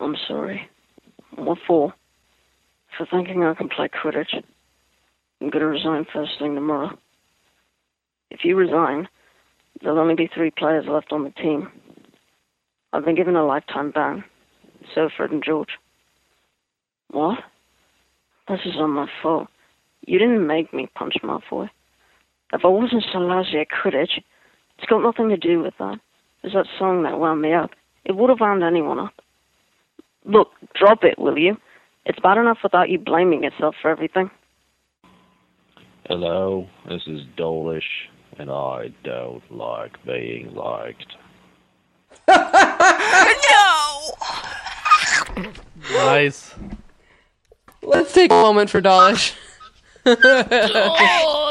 [0.00, 0.68] I'm sorry.
[1.34, 1.92] What for?
[2.96, 4.34] For thinking I can play Quidditch.
[5.40, 6.96] I'm going to resign first thing tomorrow.
[8.30, 9.08] If you resign,
[9.80, 11.68] there'll only be three players left on the team.
[12.92, 14.22] I've been given a lifetime ban.
[14.94, 15.70] So Fred and George.
[17.10, 17.40] What?
[18.48, 19.48] This is not my fault.
[20.06, 21.68] You didn't make me punch Malfoy.
[22.52, 24.22] If I wasn't so lousy at Quidditch,
[24.78, 25.98] it's got nothing to do with that.
[26.42, 27.70] It's that song that wound me up.
[28.04, 29.14] It would have wound anyone up.
[30.24, 31.56] Look, drop it, will you?
[32.04, 34.30] It's bad enough without you blaming yourself for everything.
[36.06, 41.14] Hello, this is Dawlish, and I don't like being liked.
[42.28, 44.10] No!
[45.92, 46.54] nice.
[47.82, 49.34] Let's take a moment for Dawlish.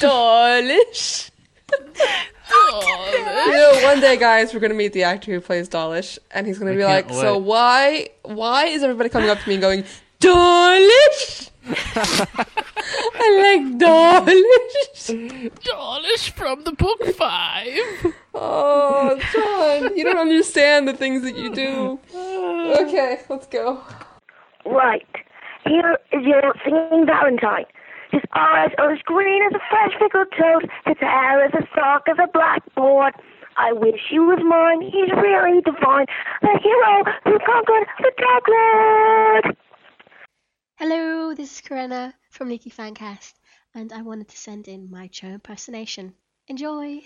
[0.00, 1.30] Dawlish.
[1.68, 3.46] Dawlish.
[3.46, 6.58] You know, one day, guys, we're gonna meet the actor who plays Dawlish, and he's
[6.58, 7.46] gonna I be can't like, "So wait.
[7.46, 9.84] why, why is everybody coming up to me and going,
[10.20, 11.50] Dawlish?
[13.18, 15.50] I like Dawlish.
[15.64, 18.12] Dawlish from the book five.
[18.34, 21.98] Oh, John, you don't understand the things that you do.
[22.14, 23.82] Okay, let's go.
[24.64, 25.06] Right.
[25.64, 27.64] Here is your singing Valentine.
[28.10, 30.70] His eyes are as green as a fresh pickled toad.
[30.86, 33.14] His hair is as dark as a blackboard.
[33.56, 34.82] I wish he was mine.
[34.82, 36.06] He's really divine.
[36.42, 39.56] The hero who conquered the Dark Lord.
[40.76, 43.32] Hello, this is Corinna from Leaky Fancast,
[43.74, 46.14] and I wanted to send in my Cho impersonation.
[46.48, 47.00] Enjoy!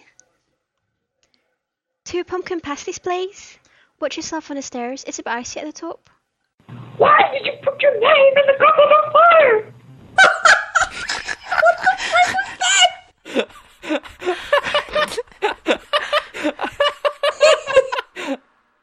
[2.05, 3.59] Two pumpkin pasties, please.
[4.01, 5.05] Watch yourself on the stairs.
[5.07, 6.11] It's a bit icy at the top.
[6.97, 8.91] Why did you put your name in the cup of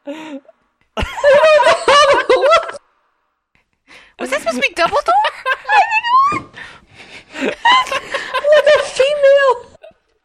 [0.05, 0.41] the?
[4.19, 4.73] Was that supposed to be
[8.55, 9.53] like a female.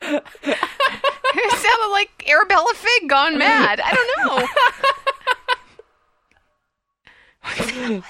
[1.34, 3.80] it sounded like Arabella Fig gone mad.
[3.80, 4.46] I don't know.
[7.45, 8.03] Who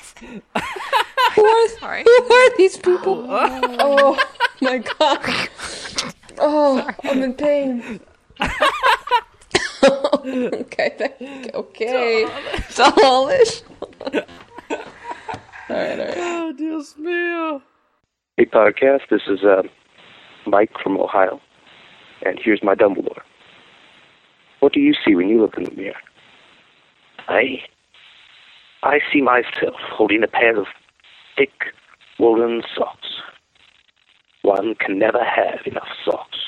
[1.44, 2.02] are, Sorry.
[2.04, 3.26] who are these people?
[3.28, 4.18] Oh
[4.60, 5.48] my god.
[6.38, 8.00] Oh, I'm in pain.
[9.84, 12.26] okay, thank- okay.
[12.76, 13.62] Dawlish.
[14.02, 14.28] alright,
[15.70, 16.14] alright.
[16.16, 17.62] Oh, Dios mío.
[18.36, 19.02] Hey, podcast.
[19.10, 19.62] This is uh,
[20.46, 21.40] Mike from Ohio,
[22.24, 23.22] and here's my Dumbledore.
[24.60, 25.94] What do you see when you look in the mirror?
[27.28, 27.62] I,
[28.82, 30.66] I see myself holding a pair of
[31.36, 31.52] thick
[32.18, 33.08] woolen socks.
[34.42, 36.38] One can never have enough socks.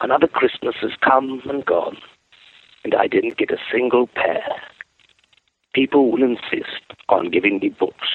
[0.00, 1.96] Another Christmas has come and gone,
[2.84, 4.44] and I didn't get a single pair.
[5.74, 8.08] People will insist on giving me books.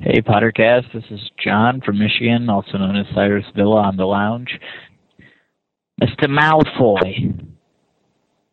[0.00, 0.92] Hey, Pottercast.
[0.92, 4.58] This is John from Michigan, also known as Cyrus Villa on the Lounge.
[6.00, 6.26] Mr.
[6.26, 7.40] Malfoy.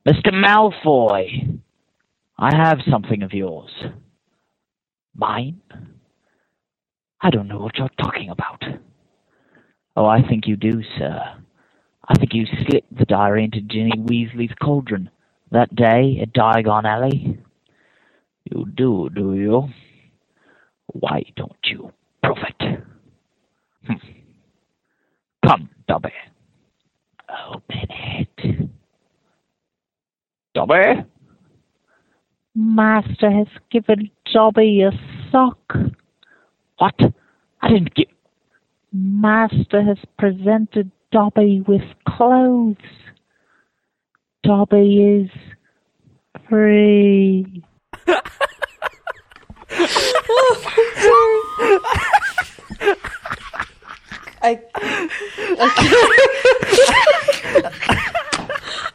[0.08, 0.32] Mr.
[0.32, 1.60] Malfoy.
[2.42, 3.70] I have something of yours.
[5.14, 5.60] Mine?
[7.22, 8.64] I don't know what you're talking about.
[9.98, 11.20] Oh, I think you do, sir.
[12.08, 15.10] I think you slipped the diary into Ginny Weasley's cauldron
[15.52, 17.40] that day at Diagon Alley.
[18.46, 19.68] You do, do you?
[20.94, 21.92] Why don't you
[22.24, 22.80] prove it?
[23.86, 23.94] Hmm.
[25.46, 26.14] Come, Dobby.
[27.52, 28.70] Open it.
[30.56, 31.04] Dobby?
[32.60, 34.91] Master has given Dobby a
[35.32, 35.78] sock.
[36.78, 36.93] What?
[37.62, 38.07] I didn't get.
[38.91, 42.76] Master has presented Dobby with clothes.
[44.43, 45.30] Dobby is
[46.49, 47.64] free.
[54.41, 54.60] I,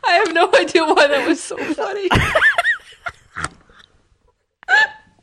[0.05, 2.11] I have no idea why that was so funny.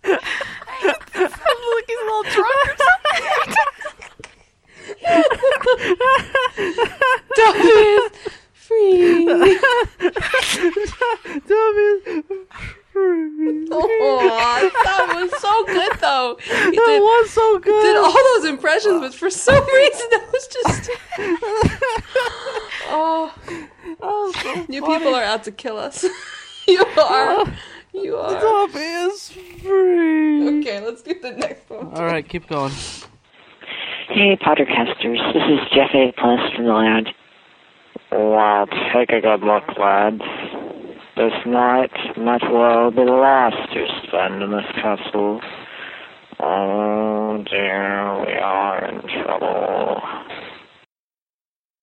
[0.04, 3.02] Like he's a little drunk or
[7.36, 8.12] Dobby is
[8.54, 9.26] free.
[11.48, 12.24] Dobby is
[12.94, 16.38] Oh, that was so good though.
[16.44, 17.82] He That was so good.
[17.82, 20.90] Did all those impressions, but for some reason that was just.
[22.90, 23.34] oh,
[24.02, 26.04] oh you people are out to kill us.
[26.68, 26.88] you are.
[26.98, 27.54] Oh.
[27.94, 28.40] You are.
[28.40, 30.60] Dobby is free.
[30.62, 31.94] Okay, let's get the next one.
[31.94, 32.72] All right, keep going.
[34.08, 35.34] Hey, Pottercasters.
[35.34, 36.14] This is Jeff A.
[36.18, 37.08] Plus from the lounge.
[38.12, 40.22] Wow, take a good look, lads.
[41.16, 45.42] This night might well be the last you spend in this castle.
[46.40, 50.02] Oh dear, we are in trouble.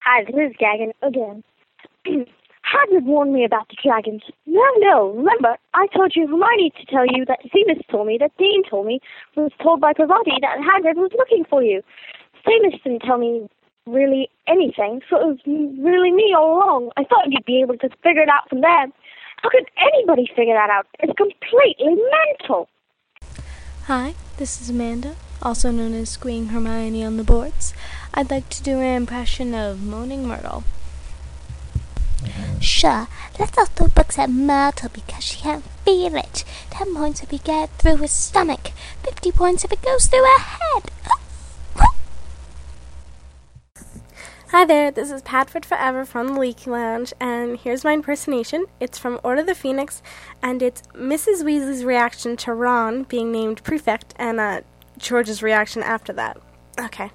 [0.00, 1.44] Hi, this is Gagan again.
[2.68, 4.22] Hagrid warned me about the dragons.
[4.44, 8.36] No, no, remember, I told you Hermione to tell you that Seamus told me, that
[8.36, 9.00] Dean told me,
[9.36, 11.82] was told by Parvati that Hagrid was looking for you.
[12.46, 13.48] Seamus didn't tell me
[13.86, 16.90] really anything, so it was really me all along.
[16.96, 18.86] I thought you'd be able to figure it out from there.
[19.42, 20.86] How could anybody figure that out?
[21.00, 21.96] It's completely
[22.38, 22.68] mental.
[23.84, 27.72] Hi, this is Amanda, also known as Squeeing Hermione on the boards.
[28.12, 30.64] I'd like to do an impression of Moaning Myrtle.
[32.60, 33.06] Sure,
[33.38, 36.44] let's all throw books at Myrtle because she can't feel it.
[36.70, 38.72] Ten points if we get it through her stomach.
[39.02, 40.90] Fifty points if it goes through her head.
[44.50, 48.64] Hi there, this is Padfoot Forever from the Leaky Lounge, and here's my impersonation.
[48.80, 50.02] It's from Order of the Phoenix,
[50.42, 51.44] and it's Mrs.
[51.44, 54.62] Weasley's reaction to Ron being named prefect, and uh,
[54.96, 56.40] George's reaction after that.
[56.80, 57.10] Okay.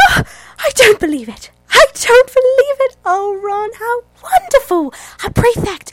[0.00, 0.24] Ah,
[0.60, 1.50] I don't believe it!
[1.70, 2.96] I don't believe it!
[3.04, 4.94] Oh, Ron, how wonderful!
[5.24, 5.92] A prefect!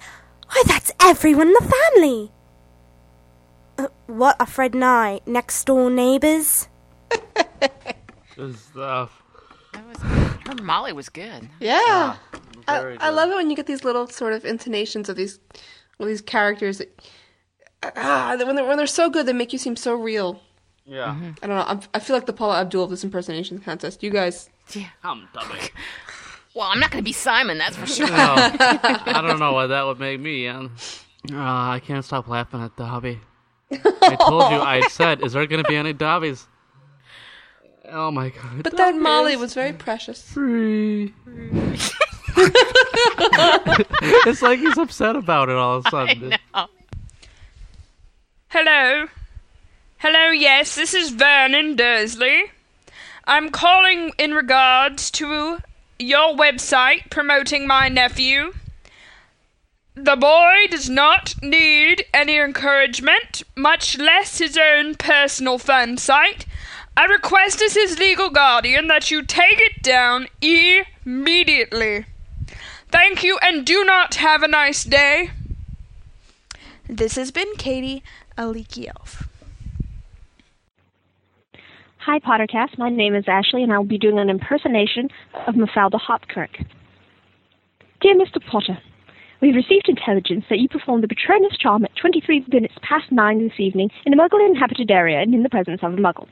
[0.49, 2.31] Why, that's everyone in the family!
[3.77, 6.67] Uh, what are Fred and I, next door neighbours?
[8.35, 9.23] Good stuff.
[9.73, 11.49] Her Molly was good.
[11.59, 12.15] Yeah,
[12.67, 15.39] I, very I love it when you get these little sort of intonations of these,
[15.99, 16.77] of these characters.
[16.77, 17.01] That,
[17.83, 20.41] ah, when they're when they're so good, they make you seem so real.
[20.85, 21.15] Yeah.
[21.41, 21.65] I don't know.
[21.67, 24.03] I'm, I feel like the Paula Abdul of this impersonation contest.
[24.03, 24.87] You guys, Yeah.
[25.03, 25.59] I'm dummy.
[26.53, 28.07] Well, I'm not going to be Simon, that's for sure.
[28.07, 30.47] No, I don't know why that would make me.
[30.47, 30.71] Um,
[31.31, 33.19] uh, I can't stop laughing at Dobby.
[33.71, 36.47] I told you, I said, is there going to be any Dobbies?
[37.89, 38.63] Oh my god.
[38.63, 40.21] But then Molly was very precious.
[40.21, 41.13] Free.
[44.25, 46.33] it's like he's upset about it all of a sudden.
[48.49, 49.07] Hello.
[49.99, 52.45] Hello, yes, this is Vernon Dursley.
[53.29, 55.57] I'm calling in regards to
[55.99, 58.53] your website promoting my nephew.
[59.95, 66.45] The boy does not need any encouragement, much less his own personal fan site.
[66.95, 72.05] I request as his legal guardian that you take it down immediately.
[72.89, 75.31] Thank you and do not have a nice day.
[76.87, 78.03] This has been Katie,
[78.37, 79.26] a leaky elf.
[82.07, 82.77] Hi, Pottercast.
[82.77, 85.09] My name is Ashley, and I will be doing an impersonation
[85.45, 86.65] of Mafalda Hopkirk.
[87.99, 88.39] Dear Mr.
[88.49, 88.77] Potter,
[89.41, 93.43] we have received intelligence that you performed the Patronus charm at 23 minutes past nine
[93.43, 96.29] this evening in a Muggle-inhabited area and in the presence of a Muggle.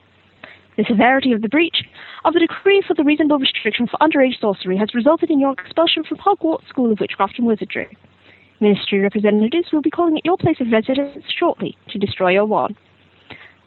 [0.77, 1.83] The severity of the breach
[2.23, 6.05] of the decree for the reasonable restriction for underage sorcery has resulted in your expulsion
[6.05, 7.97] from Hogwarts School of Witchcraft and Wizardry.
[8.61, 12.77] Ministry representatives will be calling at your place of residence shortly to destroy your wand.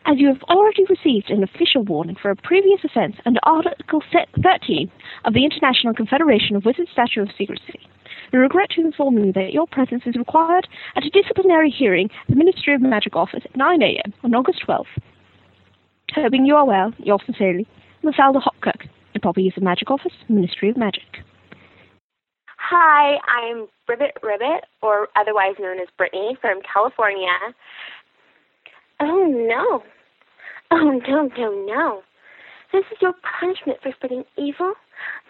[0.06, 4.02] As you have already received an official warning for a previous offense under Article
[4.42, 4.90] 13
[5.24, 7.80] of the International Confederation of Wizards Statute of Secrecy,
[8.32, 12.28] we regret to inform you that your presence is required at a disciplinary hearing at
[12.28, 14.14] the Ministry of Magic office at 9 a.m.
[14.22, 14.86] on August 12th.
[16.14, 17.66] Hoping you are well, yours sincerely,
[18.02, 21.24] Mafalda Hopkirk, the use of Magic Office, Ministry of Magic.
[22.56, 27.32] Hi, I'm Ribbit Ribbit, or otherwise known as Brittany, from California.
[29.00, 29.82] Oh no.
[30.70, 32.02] Oh no, no, no.
[32.72, 34.74] This is your punishment for spreading evil,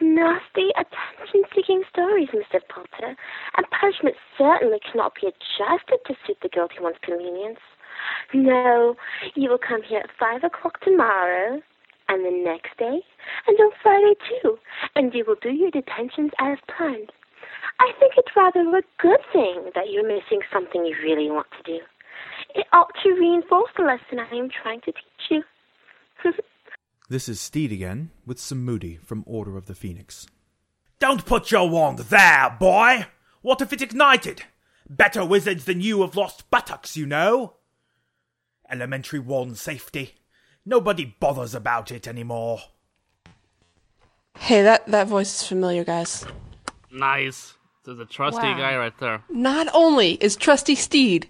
[0.00, 2.60] nasty, attention seeking stories, Mr.
[2.68, 3.14] Potter.
[3.56, 7.60] And punishment certainly cannot be adjusted to suit the guilty one's convenience.
[8.34, 8.96] No,
[9.34, 11.60] you will come here at five o'clock tomorrow,
[12.08, 13.00] and the next day,
[13.46, 14.58] and on Friday too,
[14.96, 17.12] and you will do your detentions as planned.
[17.80, 21.62] I think it's rather a good thing that you're missing something you really want to
[21.62, 21.78] do.
[22.54, 25.42] It ought to reinforce the lesson I am trying to teach you.
[27.10, 30.26] This is Steed again, with some Moody from Order of the Phoenix.
[30.98, 33.06] Don't put your wand there, boy!
[33.40, 34.42] What if it ignited?
[34.90, 37.54] Better wizards than you have lost buttocks, you know.
[38.70, 40.16] Elementary wand safety.
[40.66, 42.58] Nobody bothers about it anymore.
[44.38, 46.26] Hey, that, that voice is familiar, guys.
[46.92, 47.54] Nice.
[47.86, 48.58] There's a trusty Wow.
[48.58, 49.22] guy right there.
[49.30, 51.26] Not only is Trusty Steed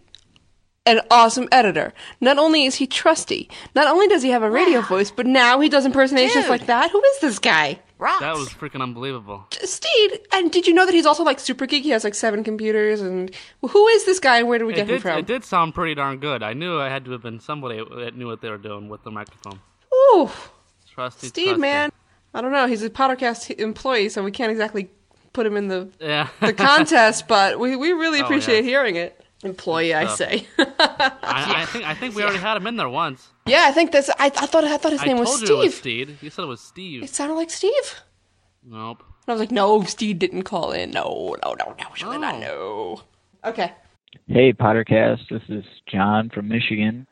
[0.89, 4.81] an awesome editor, not only is he trusty, not only does he have a radio
[4.81, 6.51] voice, but now he does impersonations Dude.
[6.51, 6.91] like that.
[6.91, 7.79] Who is this guy?
[7.99, 8.21] Rocks.
[8.21, 9.45] That was freaking unbelievable.
[9.51, 11.83] Steed, and did you know that he's also like super geek?
[11.83, 13.31] He has like seven computers, and
[13.61, 15.19] who is this guy, and where did we It get him from?
[15.19, 16.43] it did sound pretty darn good.
[16.45, 19.03] I knew I had to have been somebody that knew what they were doing with
[19.03, 19.59] the microphone.
[19.93, 20.31] Ooh,
[20.95, 21.61] Trusty, Steed, trusty.
[21.61, 21.91] man.
[22.35, 22.67] I don't know.
[22.67, 24.91] He's a Pottercast employee, so we can't exactly
[25.33, 26.29] put him in the Yeah.
[26.41, 28.71] the contest, but we, we really Oh, appreciate yeah.
[28.71, 29.18] hearing it.
[29.45, 30.47] Employee, I say.
[30.59, 33.29] I, I think I think we already had him in there once.
[33.47, 34.11] yeah, I think that's.
[34.11, 35.59] I, I thought I thought his I name told was you Steve.
[35.61, 36.19] it was Steed.
[36.23, 37.03] You said it was Steve.
[37.05, 38.01] It sounded like Steve.
[38.65, 39.03] Nope.
[39.27, 40.91] And I was like, no, Steve didn't call in.
[40.91, 42.21] No, no, no, no, surely Oh.
[42.21, 42.41] not.
[42.41, 43.03] No.
[43.45, 43.73] Okay.
[44.27, 45.29] Hey, Pottercast.
[45.31, 47.07] This is John from Michigan.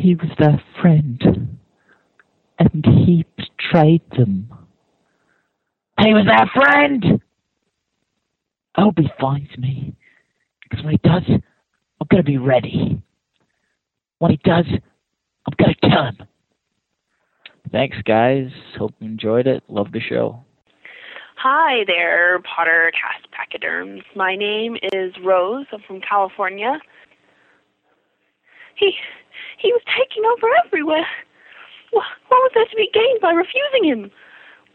[0.00, 1.58] He was their friend,
[2.58, 4.48] and he betrayed them.
[6.00, 7.20] He was their friend.
[8.74, 9.94] I hope he finds me,
[10.68, 13.00] because when he does, I'm gonna be ready.
[14.18, 16.18] When he does, I'm gonna kill him.
[17.72, 18.48] Thanks, guys.
[18.78, 19.62] Hope you enjoyed it.
[19.68, 20.44] Love the show.
[21.36, 24.02] Hi there, Potter Cast Pachyderms.
[24.14, 25.66] My name is Rose.
[25.72, 26.80] I'm from California.
[28.76, 28.94] He
[29.58, 31.06] he was taking over everywhere.
[31.90, 34.10] What, what was there to be gained by refusing him?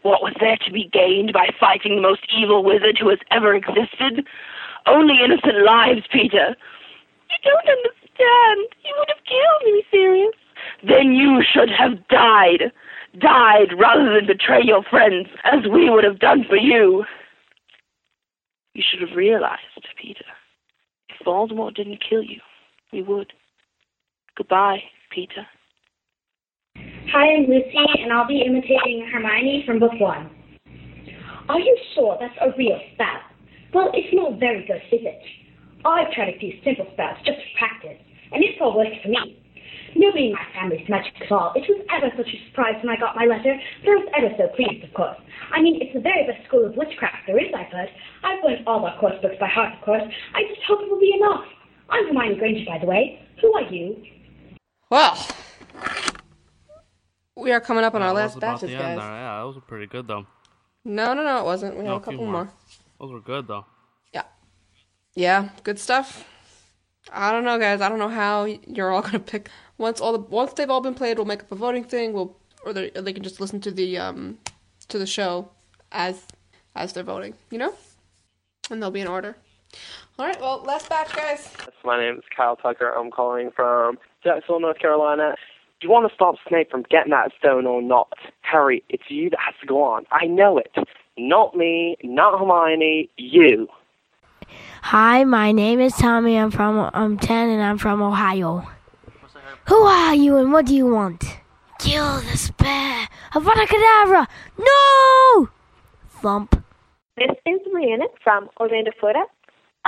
[0.02, 3.54] What was there to be gained by fighting the most evil wizard who has ever
[3.54, 4.26] existed?
[4.86, 6.56] Only innocent lives, Peter.
[7.30, 8.68] You don't understand.
[8.84, 10.34] You would have killed me, Sirius.
[10.86, 12.72] Then you should have died.
[13.18, 17.04] Died rather than betray your friends, as we would have done for you.
[18.74, 19.60] You should have realized,
[20.00, 20.24] Peter.
[21.10, 22.40] If Voldemort didn't kill you,
[22.92, 23.32] we would.
[24.36, 25.46] Goodbye, Peter.
[26.76, 30.30] Hi, I'm Lucy, and I'll be imitating Hermione from book one.
[31.48, 33.31] Are you sure that's a real spout?
[33.72, 35.20] Well, it's not very good, is it?
[35.84, 37.98] I've tried a few simple spells just for practice,
[38.32, 39.38] and it's all worked for me.
[39.96, 41.52] Nobody in my family's magic at all.
[41.54, 44.30] It was ever such a surprise when I got my letter, but I was ever
[44.38, 45.16] so pleased, of course.
[45.52, 47.88] I mean, it's the very best school of witchcraft there is, I've heard.
[48.24, 50.02] I've learned all our course books by heart, of course.
[50.34, 51.44] I just hope it will be enough.
[51.90, 53.20] I'm Hermione Granger, by the way.
[53.40, 53.96] Who are you?
[54.90, 55.16] Well,
[57.36, 58.98] we are coming up on our last was about batches, guys.
[58.98, 59.08] there.
[59.10, 60.26] Yeah, those were pretty good though.
[60.84, 61.76] No, no, no, it wasn't.
[61.76, 62.50] We No, have a few couple more.
[63.02, 63.66] Those were good though.
[64.14, 64.22] Yeah,
[65.16, 66.24] Yeah, good stuff.
[67.12, 67.80] I don't know, guys.
[67.80, 69.50] I don't know how you're all gonna pick.
[69.76, 72.12] Once all the once they've all been played, we'll make up a voting thing.
[72.12, 74.38] We'll or they, they can just listen to the um
[74.86, 75.48] to the show
[75.90, 76.22] as
[76.76, 77.34] as they're voting.
[77.50, 77.74] You know,
[78.70, 79.36] and they'll be in order.
[80.16, 80.40] All right.
[80.40, 81.52] Well, last batch, guys.
[81.84, 82.88] My name is Kyle Tucker.
[82.90, 85.34] I'm calling from Jacksonville, North Carolina.
[85.80, 88.12] Do you want to stop Snape from getting that stone or not?
[88.42, 90.04] Harry, it's you that has to go on.
[90.12, 90.70] I know it.
[91.18, 93.68] Not me, not Hermione, you.
[94.82, 96.38] Hi, my name is Tommy.
[96.38, 98.66] I'm from I'm 10 and I'm from Ohio.
[99.68, 101.22] Who are you and what do you want?
[101.78, 103.08] Kill the spare.
[103.34, 104.26] Avada Kedavra!
[104.58, 105.48] No!
[106.22, 106.64] Thump.
[107.16, 109.24] This is Rhiannon from Orlando, Florida.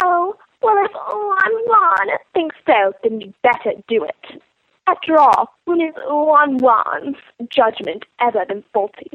[0.03, 4.43] Oh, well, if one one thinks so, then you better do it.
[4.87, 7.17] After all, when is one one's
[7.49, 9.11] judgment ever been faulty?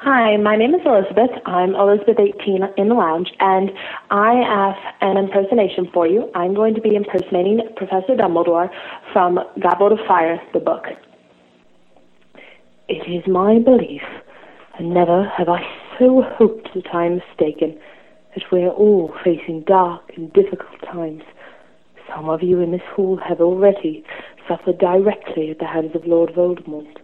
[0.00, 1.30] Hi, my name is Elizabeth.
[1.46, 3.70] I'm Elizabeth 18 in the lounge, and
[4.10, 6.30] I have an impersonation for you.
[6.34, 8.68] I'm going to be impersonating Professor Dumbledore
[9.12, 10.86] from Goblet of Fire, the book.
[12.88, 14.02] It is my belief,
[14.78, 15.62] and never have I
[15.98, 17.78] so hoped that I am mistaken,
[18.34, 21.22] that we are all facing dark and difficult times.
[22.14, 24.04] Some of you in this hall have already
[24.48, 26.96] suffered directly at the hands of Lord Voldemort.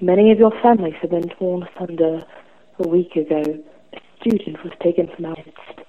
[0.00, 2.22] Many of your families have been torn asunder.
[2.78, 3.42] A week ago,
[3.94, 5.88] a student was taken from our midst.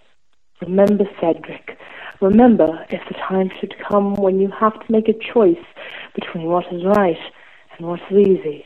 [0.62, 1.78] Remember, Cedric.
[2.22, 5.64] Remember, if the time should come when you have to make a choice
[6.16, 7.20] between what is right
[7.78, 8.66] and what is easy,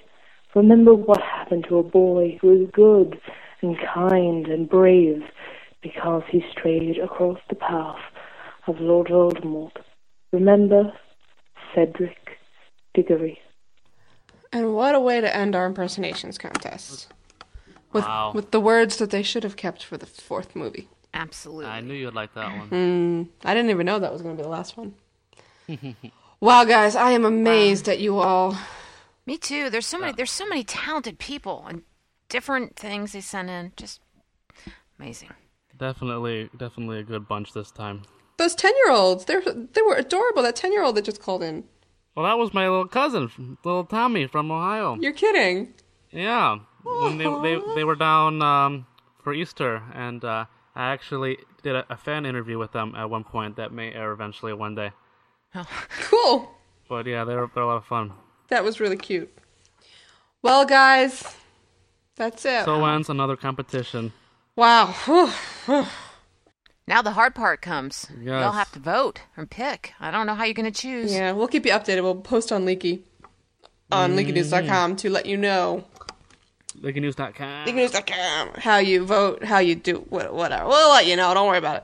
[0.53, 3.19] remember what happened to a boy who was good
[3.63, 5.23] and kind and brave
[5.81, 7.99] because he strayed across the path
[8.67, 9.75] of Lord Voldemort.
[10.31, 10.93] Remember,
[11.73, 12.37] Cedric
[12.93, 13.39] Diggory.
[14.53, 17.07] And what a way to end our impersonations contest.
[17.93, 18.31] With Wow.
[18.33, 20.87] with the words that they should have kept for the fourth movie.
[21.13, 21.65] Absolutely.
[21.65, 22.67] I knew you'd like that one.
[22.69, 23.23] Hmm.
[23.47, 24.93] I didn't even know that was going to be the last one.
[26.43, 28.57] Wow, guys, I am amazed at you all.
[29.27, 29.69] Me too.
[29.69, 30.11] There's so many.
[30.13, 31.83] There's so many talented people and
[32.29, 33.73] different things they sent in.
[33.77, 33.99] Just
[34.97, 35.29] amazing.
[35.77, 38.01] Definitely, definitely a good bunch this time.
[38.37, 40.41] Those ten year olds, they're they were adorable.
[40.41, 41.65] That ten year old that just called in.
[42.15, 44.97] Well, that was my little cousin, little Tommy from Ohio.
[44.99, 45.73] You're kidding.
[46.11, 48.85] Yeah, when they they they were down um,
[49.23, 50.45] for Easter, and uh,
[50.75, 54.11] I actually did a, a fan interview with them at one point that may air
[54.11, 54.91] eventually one day.
[56.01, 56.49] Cool.
[56.89, 58.11] But yeah, they're they're a lot of fun.
[58.49, 59.31] That was really cute.
[60.41, 61.23] Well, guys,
[62.17, 62.65] that's it.
[62.65, 64.11] So ends another competition.
[64.57, 64.93] wow.
[66.91, 68.07] Now the hard part comes.
[68.21, 69.93] You'll have to vote and pick.
[70.01, 71.13] I don't know how you're going to choose.
[71.13, 72.03] Yeah, we'll keep you updated.
[72.03, 73.05] We'll post on Leaky
[73.93, 74.19] on mm-hmm.
[74.19, 75.85] leakynews.com to let you know
[76.81, 77.65] LeakyNews.com.
[77.65, 80.67] leakynews.com how you vote, how you do whatever.
[80.67, 81.33] We'll let you know.
[81.33, 81.83] Don't worry about it.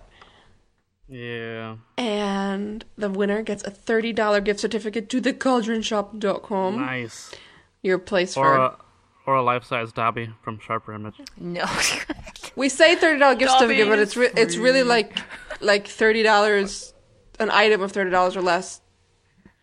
[1.07, 1.77] Yeah.
[1.97, 6.75] And the winner gets a $30 gift certificate to thecauldronshop.com.
[6.75, 7.31] Nice.
[7.81, 8.77] Your place Or for a
[9.28, 11.15] or a life size Dobby from Sharper Image.
[11.38, 11.65] No.
[12.55, 15.15] We say thirty dollar gift certificate, but it's re- it's really like
[15.61, 16.91] like thirty dollars,
[17.39, 18.82] an item of thirty dollars or less,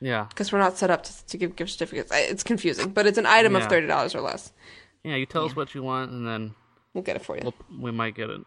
[0.00, 0.26] Yeah.
[0.28, 2.12] because we're not set up to, to give gift certificates.
[2.12, 4.52] I- It's confusing, but it's an item of thirty dollars or less.
[5.02, 6.54] Yeah, you tell us what you want, and then
[6.92, 8.42] We'll get it for you we'll, we might get it.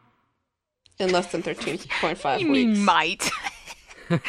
[0.98, 2.80] in less than thirteen point five You mean weeks.
[2.80, 3.30] might.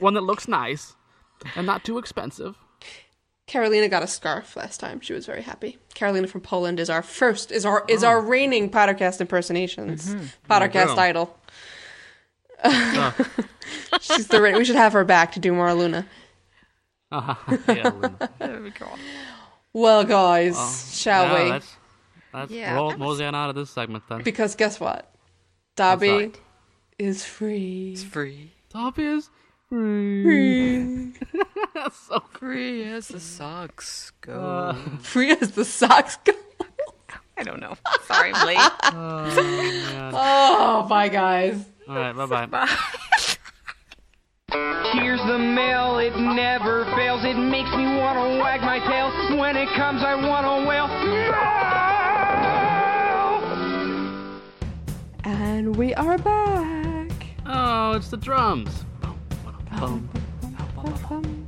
[0.00, 0.96] One that looks nice
[1.54, 2.56] and not too expensive.
[3.46, 5.00] Carolina got a scarf last time.
[5.00, 5.76] She was very happy.
[5.94, 10.14] Carolina from Poland is our first is our is our reigning Pottercast impersonations
[10.48, 11.00] Pottercast girl.
[11.00, 11.38] idol.
[14.00, 16.06] She's the reign- we should have her back to do more Luna.
[17.12, 17.34] yeah,
[17.68, 18.30] Luna.
[19.76, 21.50] Well, guys, Well, shall yeah, we?
[21.50, 21.76] Let's,
[22.32, 24.22] let's Yeah, roll that was- mosey on out of this segment then.
[24.22, 25.12] Because guess what?
[25.74, 26.30] Dobby
[26.96, 27.90] is free.
[27.94, 28.52] It's free.
[28.72, 29.30] Dobby is
[29.74, 31.12] free.
[32.08, 34.40] so free as the socks go.
[34.40, 36.32] Uh, free as the socks go.
[37.36, 37.74] I don't know.
[38.06, 38.58] Sorry, I'm late.
[38.96, 40.10] Oh.
[40.14, 41.64] Oh, bye, guys.
[41.88, 42.68] All right, bye bye.
[44.92, 47.24] Here's the mail, it never fails.
[47.24, 49.10] It makes me want to wag my tail.
[49.36, 50.86] When it comes, I want to wail.
[55.24, 57.10] And we are back.
[57.46, 58.84] Oh, it's the drums.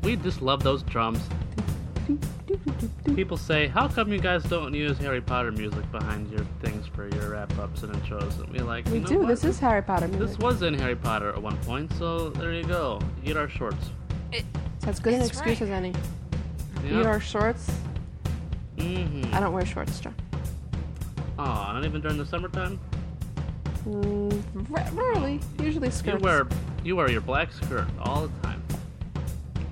[0.02, 1.20] We just love those drums.
[3.14, 7.08] People say, "How come you guys don't use Harry Potter music behind your things for
[7.08, 9.18] your wrap-ups and intros?" And we like, We you know do.
[9.20, 9.28] what?
[9.28, 10.28] This is Harry Potter music.
[10.28, 13.00] This was in Harry Potter at one point, so there you go.
[13.24, 13.90] Eat our shorts.
[14.80, 15.92] So as good an That's excuse as any.
[16.84, 17.00] Yeah.
[17.00, 17.70] Eat our shorts.
[18.76, 19.34] Mm-hmm.
[19.34, 20.14] I don't wear shorts, John.
[21.38, 22.78] Oh, not even during the summertime.
[23.88, 25.40] Mm, ra- rarely.
[25.60, 26.22] Usually You skirts.
[26.22, 26.46] wear
[26.86, 28.62] you wear your black skirt all the time.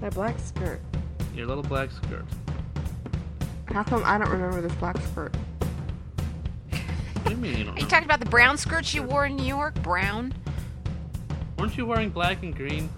[0.00, 0.80] my black skirt.
[1.32, 2.24] Your little black skirt.
[3.66, 5.34] How come I don't remember this black skirt?
[6.70, 7.88] What do you mean you don't Are you know?
[7.88, 9.74] talking about the brown skirt you wore in New York?
[9.82, 10.34] Brown?
[11.56, 12.90] Weren't you wearing black and green?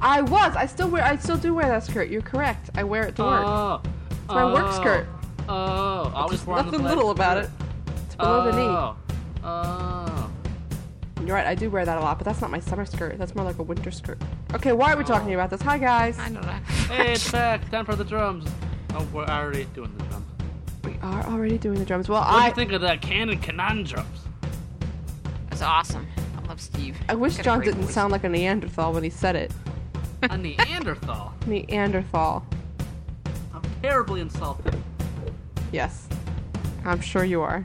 [0.00, 0.56] I was.
[0.56, 1.04] I still wear.
[1.04, 2.08] I still do wear that skirt.
[2.08, 2.70] You're correct.
[2.74, 3.44] I wear it to work.
[3.46, 5.06] Oh, it's my work oh, skirt.
[5.46, 6.12] Oh, oh.
[6.14, 7.50] I was Just wearing the nothing black little about it.
[8.06, 8.62] It's below the knee.
[8.62, 8.96] Oh,
[9.44, 9.89] oh.
[11.30, 11.46] You're right.
[11.46, 13.16] I do wear that a lot, but that's not my summer skirt.
[13.16, 14.18] That's more like a winter skirt.
[14.52, 15.62] Okay, why are we talking about this?
[15.62, 16.18] Hi guys.
[16.18, 16.60] I know that.
[16.64, 17.70] Hey, it's back.
[17.70, 18.50] Time for the drums.
[18.94, 20.26] Oh, we're already doing the drums.
[20.82, 22.08] We are already doing the drums.
[22.08, 24.22] Well, What do I you think of that Canon conundrums?
[25.50, 26.04] That's awesome.
[26.36, 26.96] I love Steve.
[27.08, 27.94] I wish John didn't voice.
[27.94, 29.52] sound like a Neanderthal when he said it.
[30.22, 31.32] A Neanderthal.
[31.46, 32.44] Neanderthal.
[33.54, 34.74] I'm terribly insulted.
[35.70, 36.08] Yes.
[36.84, 37.62] I'm sure you are.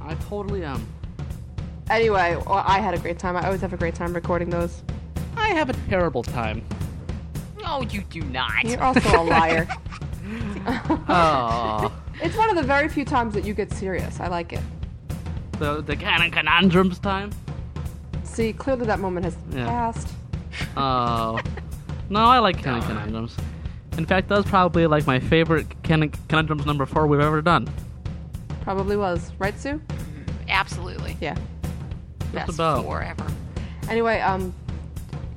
[0.00, 0.86] I totally am.
[1.90, 3.36] Anyway, well, I had a great time.
[3.36, 4.82] I always have a great time recording those.
[5.36, 6.64] I have a terrible time.
[7.62, 8.64] No, you do not.
[8.64, 9.68] You're also a liar.
[11.08, 14.20] Oh, It's one of the very few times that you get serious.
[14.20, 14.60] I like it.
[15.58, 17.30] the the Canon conundrums time.
[18.22, 19.66] See, clearly that moment has Yeah.
[19.66, 20.08] passed.
[20.78, 21.38] Oh,
[22.08, 23.36] no, I like Canon conundrums.
[23.98, 27.68] In fact, that was probably like my favorite Canon conundrums number four we've ever done.
[28.62, 29.30] Probably was.
[29.38, 29.78] Right, Sue?
[29.88, 31.16] Mm, absolutely.
[31.20, 31.36] Yeah.
[32.34, 32.54] Just Yes.
[32.56, 32.84] about.
[32.84, 33.26] Forever.
[33.88, 34.52] Anyway, um,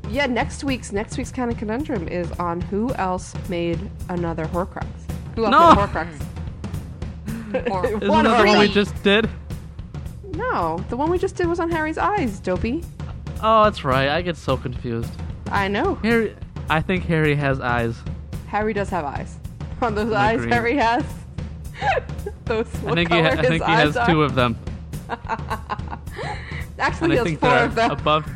[0.10, 3.80] yeah, next week's next week's Canon conundrum is on who else made
[4.10, 4.86] another Horcrux.
[5.36, 5.76] Who else No!
[5.76, 5.88] made a
[7.70, 7.94] Horcrux?
[7.96, 8.74] Isn't One that the one we three.
[8.74, 9.30] just did?
[10.34, 12.84] No, the one we just did was on Harry's eyes, dopey.
[13.42, 14.10] Oh, that's right.
[14.10, 15.12] I get so confused.
[15.52, 15.96] I know.
[15.96, 16.36] Harry,
[16.70, 17.96] I think Harry has eyes.
[18.48, 19.38] Harry does have eyes.
[19.82, 20.52] On those I eyes agree.
[20.52, 21.04] Harry has.
[22.46, 22.68] those.
[22.86, 24.08] I think he, color ha- I his think he eyes has are.
[24.08, 24.58] two of them,
[26.80, 27.92] Actually, and I think four they're of them.
[27.92, 28.30] above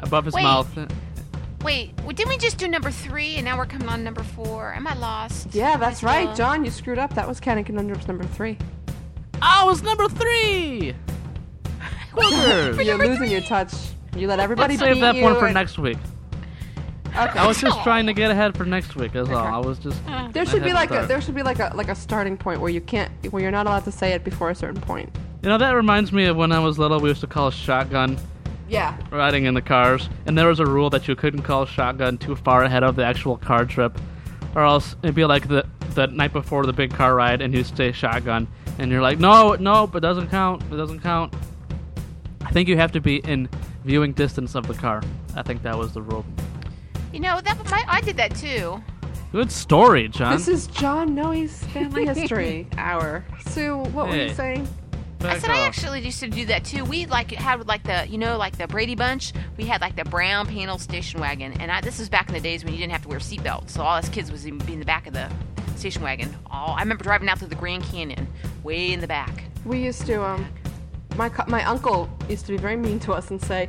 [0.00, 0.42] above his Wait.
[0.42, 0.68] mouth.
[1.62, 4.72] Wait, well, didn't we just do number three and now we're coming on number four?
[4.74, 5.54] Am I lost?
[5.54, 6.64] Yeah, that's Am right, still- John.
[6.64, 7.14] You screwed up.
[7.14, 8.58] That was Canon Conundrums number three.
[9.42, 10.94] Oh, it's number three.
[12.12, 12.84] Boogers.
[12.84, 13.72] You're losing your touch.
[14.16, 15.98] You let everybody Let's save that you one for and- next week.
[17.08, 17.38] Okay.
[17.38, 19.12] I was just trying to get ahead for next week.
[19.14, 19.36] That's all.
[19.36, 19.98] I was just.
[20.32, 22.36] There should be had to like a there should be like a like a starting
[22.36, 25.08] point where you can't where you're not allowed to say it before a certain point.
[25.46, 26.98] You know that reminds me of when I was little.
[26.98, 28.18] We used to call shotgun
[28.68, 28.96] Yeah.
[29.12, 32.34] riding in the cars, and there was a rule that you couldn't call shotgun too
[32.34, 33.96] far ahead of the actual car trip,
[34.56, 37.62] or else it'd be like the the night before the big car ride, and you
[37.62, 38.48] say shotgun,
[38.80, 40.64] and you're like, no, no, it doesn't count.
[40.72, 41.32] It doesn't count.
[42.44, 43.48] I think you have to be in
[43.84, 45.00] viewing distance of the car.
[45.36, 46.26] I think that was the rule.
[47.12, 48.82] You know, that my, I did that too.
[49.30, 50.36] Good story, John.
[50.36, 53.24] This is John Noe's family history hour.
[53.46, 54.66] Sue, what were you saying?
[55.28, 56.84] I said I actually used to do that too.
[56.84, 59.32] We like had like the you know like the Brady Bunch.
[59.56, 62.40] We had like the brown panel station wagon, and I, this was back in the
[62.40, 63.70] days when you didn't have to wear seatbelts.
[63.70, 65.30] So all us kids was in, in the back of the
[65.76, 66.34] station wagon.
[66.50, 68.26] All I remember driving out through the Grand Canyon,
[68.62, 69.44] way in the back.
[69.64, 70.46] We used to um
[71.16, 73.68] my my uncle used to be very mean to us and say,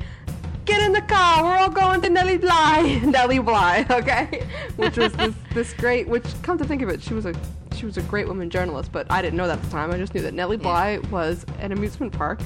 [0.67, 1.43] "Get in the car.
[1.43, 4.45] We're all going to Nellie Bly." Nellie Bly, okay?
[4.75, 7.33] Which was this this great which come to think of it, she was a
[7.75, 9.91] she was a great woman journalist, but I didn't know that at the time.
[9.91, 12.39] I just knew that Nellie Bly was an amusement park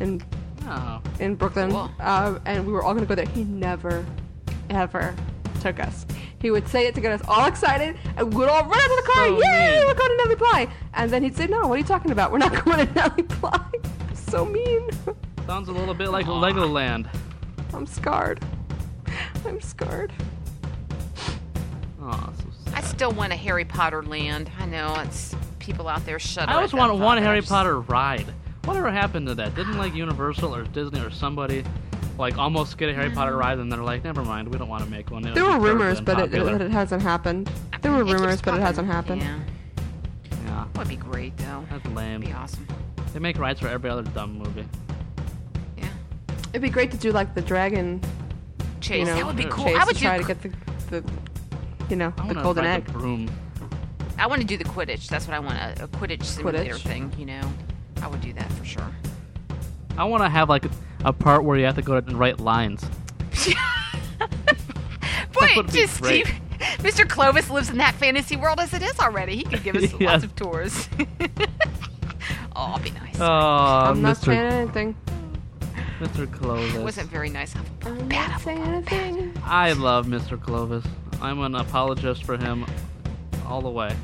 [0.00, 0.22] in
[0.68, 1.00] Oh.
[1.20, 1.90] in Brooklyn, Cool.
[2.00, 3.26] uh, and we were all gonna go there.
[3.26, 4.04] He never,
[4.70, 5.14] ever
[5.60, 6.04] took us.
[6.40, 8.96] He would say it to get us all excited, and we'd all run out of
[9.04, 9.26] the car.
[9.28, 9.86] So Yay, mean.
[9.86, 10.68] we're going to Nellie Bly!
[10.94, 12.30] And then he'd say, "No, what are you talking about?
[12.32, 13.60] We're not going to Nellie Bly."
[14.14, 14.88] so mean.
[15.46, 17.06] Sounds a little bit like Legoland.
[17.72, 18.44] I'm scarred.
[19.44, 20.12] I'm scarred.
[22.00, 24.50] Oh, so I still want a Harry Potter land.
[24.58, 26.50] I know it's people out there shudder.
[26.50, 28.26] I always want one but Harry Potter ride.
[28.64, 29.54] Whatever happened to that?
[29.54, 31.64] Didn't like Universal or Disney or somebody
[32.18, 33.38] like almost get a Harry Potter mm.
[33.38, 35.26] ride and they're like, never mind, we don't want to make one.
[35.26, 37.50] It There were rumors, but it, it, it hasn't happened.
[37.82, 39.22] There were It rumors, but it hasn't happened.
[39.22, 39.38] Yeah,
[40.44, 41.64] yeah, that would be great though.
[41.70, 42.20] that's lame.
[42.20, 42.66] That'd be awesome.
[43.12, 44.66] They make rides for every other dumb movie.
[46.56, 48.00] It'd be great to do like the dragon
[48.80, 49.00] Chase.
[49.00, 49.66] You know, that would be cool.
[49.66, 50.06] chase I would to do.
[50.06, 50.48] try to get the,
[50.88, 51.04] the
[51.90, 52.86] you know, I the golden egg.
[52.86, 53.30] the broom.
[54.18, 55.06] I want to do the Quidditch.
[55.08, 55.58] That's what I want.
[55.58, 56.78] A, a Quidditch simulator Quidditch.
[56.80, 57.12] thing.
[57.18, 57.52] You know,
[58.00, 58.90] I would do that for sure.
[59.98, 60.64] I want to have like
[61.04, 62.82] a part where you have to go to write lines.
[65.38, 65.96] Wait, just.
[65.96, 66.32] Steve.
[66.78, 67.06] Mr.
[67.06, 69.36] Clovis lives in that fantasy world as it is already.
[69.36, 70.10] He could give us Yeah.
[70.12, 70.88] lots of tours.
[72.56, 73.20] oh, it'll be nice.
[73.20, 74.24] Oh, I'm not Mr.
[74.24, 74.96] saying anything.
[76.00, 76.30] Mr.
[76.30, 76.74] Clovis.
[76.74, 77.54] It wasn't very nice.
[77.84, 79.32] I'm not saying anything.
[79.44, 80.40] I love Mr.
[80.40, 80.84] Clovis.
[81.22, 82.66] I'm an apologist for him
[83.46, 83.94] all the way.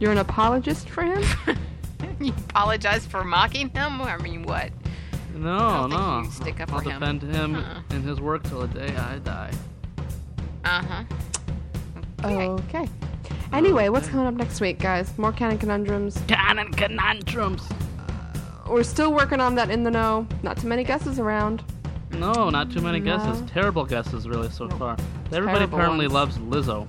[0.00, 1.22] You're an apologist for him?
[2.20, 4.00] you apologize for mocking him?
[4.02, 4.70] I mean, what?
[5.34, 6.30] No, don't think no.
[6.30, 7.00] stick up I'll for him.
[7.00, 7.80] defend him Uh-uh.
[7.96, 9.52] in his work till the day I die.
[10.64, 11.04] Uh huh.
[12.24, 12.88] Okay.
[13.52, 15.16] Anyway, what's coming up next week, guys?
[15.18, 16.18] More canon conundrums.
[16.26, 17.62] Canon conundrums.
[18.68, 20.26] We're still working on that in the know.
[20.42, 21.62] Not too many guesses around.
[22.12, 23.16] No, not too many No.
[23.18, 23.42] guesses.
[23.50, 24.96] Terrible guesses, really, so far.
[25.32, 26.38] Everybody Terrible apparently ones.
[26.38, 26.86] loves Lizo.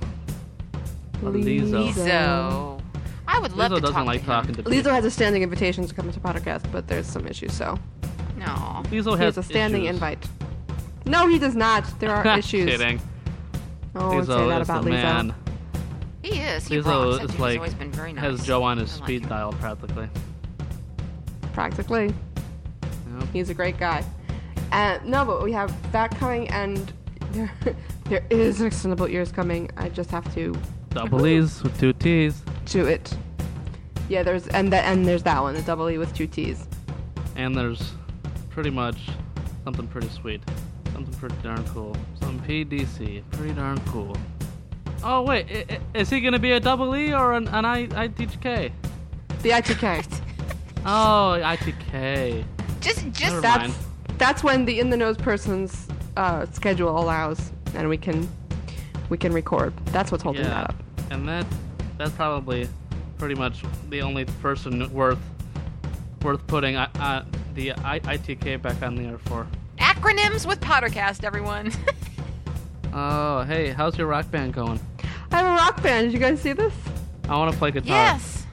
[1.23, 1.91] Or Lizo.
[1.91, 2.81] Lizo.
[3.27, 4.71] I would love Lizo to doesn't talk like to talking to people.
[4.71, 7.79] Lizo has a standing invitation to come to podcast, but there's some issues, so.
[8.37, 8.45] No.
[8.45, 9.95] Lizo he has has a standing issues.
[9.95, 10.25] invite.
[11.07, 11.83] No, he does not.
[11.99, 12.69] There are issues.
[12.69, 13.01] Kidding.
[13.95, 14.93] Oh, don't say Lizo that is about the Lizo.
[15.03, 15.35] man.
[16.21, 16.67] He is.
[16.67, 17.17] He Lizo rocks.
[17.25, 18.23] That is like always been very nice.
[18.23, 20.07] has Jo on his speed dial practically.
[21.55, 22.13] Practically.
[23.33, 24.03] He's a great guy.
[24.71, 26.91] And no, but we have that coming, and
[27.31, 27.51] there,
[28.05, 29.69] there is an extendable ears coming.
[29.77, 30.53] I just have to
[30.89, 33.15] Double E's with two T's, do it.
[34.09, 36.67] Yeah, there's and that and there's that one, the double E with two T's.
[37.37, 37.93] and there's
[38.49, 38.97] pretty much
[39.63, 40.41] something pretty sweet,
[40.93, 44.15] something pretty darn cool, some PDC, pretty darn cool.
[45.03, 47.87] Oh wait, i- i- is he gonna be a double E or an, an I,
[47.87, 48.71] ITK?
[49.41, 50.05] The ITK.
[50.85, 52.43] Oh, ITK.
[52.79, 53.73] Just, just Never that's mind.
[54.19, 55.87] that's when the in the nose person's
[56.17, 58.27] uh, schedule allows, and we can
[59.09, 59.73] we can record.
[59.87, 60.75] That's what's holding yeah, that up.
[61.11, 61.45] and that
[61.97, 62.69] that's probably
[63.17, 65.19] pretty much the only person worth
[66.21, 67.23] worth putting uh, uh,
[67.55, 69.47] the I, ITK back on the air for.
[69.79, 71.71] acronyms with Pottercast, everyone.
[72.97, 74.79] Oh, hey, how's your rock band going?
[75.29, 76.05] I have a rock band.
[76.07, 76.73] Did you guys see this?
[77.27, 77.89] I want to play guitar.
[77.89, 78.45] yes.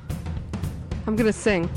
[1.07, 1.71] I'm gonna sing.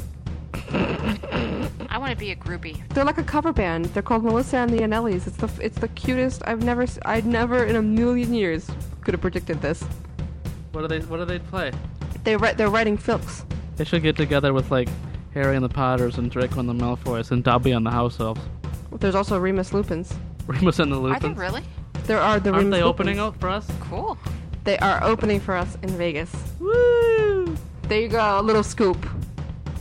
[1.89, 2.87] I want to be a groupie.
[2.89, 3.85] They're like a cover band.
[3.85, 5.27] They're called Melissa and the Anellis.
[5.27, 6.41] It's the it's the cutest.
[6.45, 8.69] I've never s- I'd never in a million years
[9.01, 9.83] could have predicted this.
[10.71, 11.71] What do they What do they play?
[12.23, 13.45] They write they're writing filks.
[13.77, 14.89] They should get together with like
[15.33, 18.41] Harry and the Potters and Draco and the Malfoys and Dobby and the House Elves.
[18.99, 20.13] There's also Remus Lupins.
[20.47, 21.23] Remus and the Lupins.
[21.23, 21.37] Are Lupins.
[21.37, 21.63] they really?
[22.05, 23.35] There are the Aren't Remus they opening Lupins.
[23.35, 23.67] up for us?
[23.81, 24.17] Cool.
[24.63, 26.31] They are opening for us in Vegas.
[26.59, 27.55] Woo!
[27.83, 28.97] There you go, a little scoop.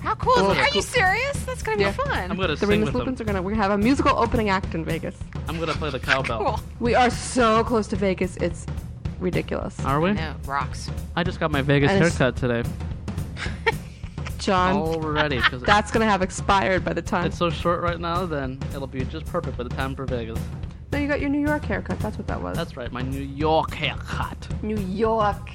[0.05, 0.71] How cool is Oh, that?
[0.71, 1.43] Are you serious?
[1.45, 1.91] That's gonna Yeah.
[1.91, 2.31] be fun.
[2.31, 3.01] I'm gonna The sing Remus with them.
[3.01, 5.17] Lupins are gonna we have a musical opening act in Vegas.
[5.49, 6.39] I'm gonna play the cowbell.
[6.45, 6.61] Cool.
[6.81, 8.67] We are so close to Vegas, it's
[9.19, 9.79] ridiculous.
[9.85, 10.13] Are we?
[10.13, 10.91] No, rocks.
[11.17, 12.63] I just got my Vegas And it's- haircut today.
[14.39, 17.25] John, Already, because that's gonna have expired by the time.
[17.27, 18.27] it's so short right now.
[18.27, 20.39] Then it'll be just perfect by the time for Vegas.
[20.93, 21.99] No, you got your New York haircut.
[21.99, 22.55] That's what that was.
[22.57, 24.47] That's right, my New York haircut.
[24.63, 25.51] New York.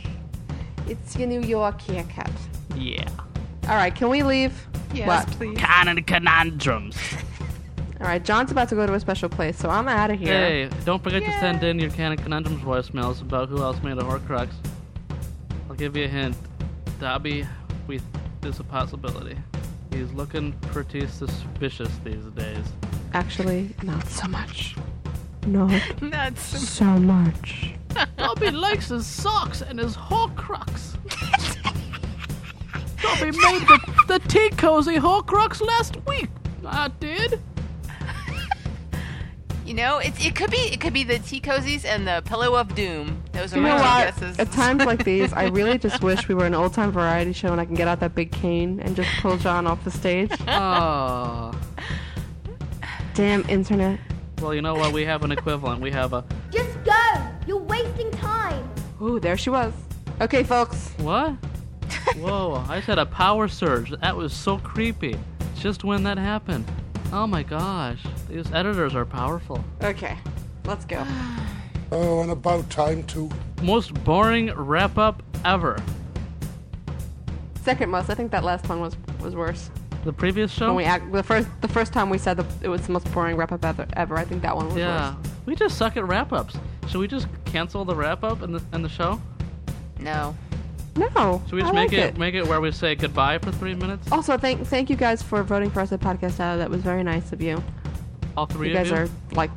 [0.87, 2.31] It's your New York haircut.
[2.75, 3.07] Yeah.
[3.69, 4.67] All right, can we leave?
[4.93, 5.27] Yes, What?
[5.37, 5.57] please.
[5.57, 6.97] Canon conundrums.
[8.01, 10.33] All right, John's about to go to a special place, so I'm out of here.
[10.33, 14.01] Hey, don't forget to send in your Canon Conundrums voicemails about who else made a
[14.01, 14.49] Horcrux.
[15.69, 16.35] I'll give you a hint.
[16.99, 17.45] Dobby
[17.87, 17.99] we
[18.43, 19.37] is a possibility.
[19.93, 22.65] He's looking pretty suspicious these days.
[23.13, 24.75] Actually, not so much.
[25.45, 25.67] No
[26.01, 26.69] not Nuts.
[26.69, 27.73] so much.
[28.17, 30.95] Dobby likes his socks and his Horcrux.
[33.01, 36.29] Dobby made the, the tea cozy Horcrux last week.
[36.65, 37.39] I did.
[39.65, 42.55] You know, it, it could be it could be the tea cozies and the pillow
[42.55, 43.21] of doom.
[43.33, 44.15] Those are You my know two what?
[44.15, 44.39] guesses.
[44.39, 47.51] At times like these, I really just wish we were an old time variety show
[47.51, 50.31] and I can get out that big cane and just pull John off the stage.
[50.47, 51.51] Oh.
[53.13, 53.99] Damn internet.
[54.41, 54.91] Well, you know what?
[54.91, 55.81] We have an equivalent.
[55.81, 57.27] We have a Just go!
[57.45, 58.67] You're wasting time!
[59.03, 59.71] Ooh, there she was.
[60.19, 60.93] Okay, folks.
[60.97, 61.35] What?
[62.17, 63.91] Whoa, I said a power surge.
[64.01, 65.15] That was so creepy.
[65.55, 66.65] Just when that happened.
[67.11, 68.01] Oh my gosh.
[68.29, 69.63] These editors are powerful.
[69.83, 70.17] Okay,
[70.65, 71.05] let's go.
[71.91, 73.31] Oh, and about time too.
[73.63, 75.81] Most boring wrap up ever.
[77.63, 78.11] Second most.
[78.11, 79.71] I think that last one was was worse.
[80.05, 80.67] The previous show?
[80.67, 83.11] When we act, the first the first time we said that it was the most
[83.11, 84.17] boring wrap up ever, ever.
[84.17, 85.15] I think that one was yeah.
[85.15, 85.31] worse.
[85.45, 86.55] We just suck at wrap ups.
[86.87, 89.19] Should we just cancel the wrap up in the in the show?
[89.99, 90.35] No.
[90.95, 91.41] No.
[91.45, 93.75] Should we just I make like it, make it where we say goodbye for three
[93.75, 94.11] minutes?
[94.11, 96.57] Also, thank thank you guys for voting for us at Podcast Alley.
[96.57, 97.63] That was very nice of you.
[98.35, 98.97] All three you of guys you?
[98.97, 99.51] are like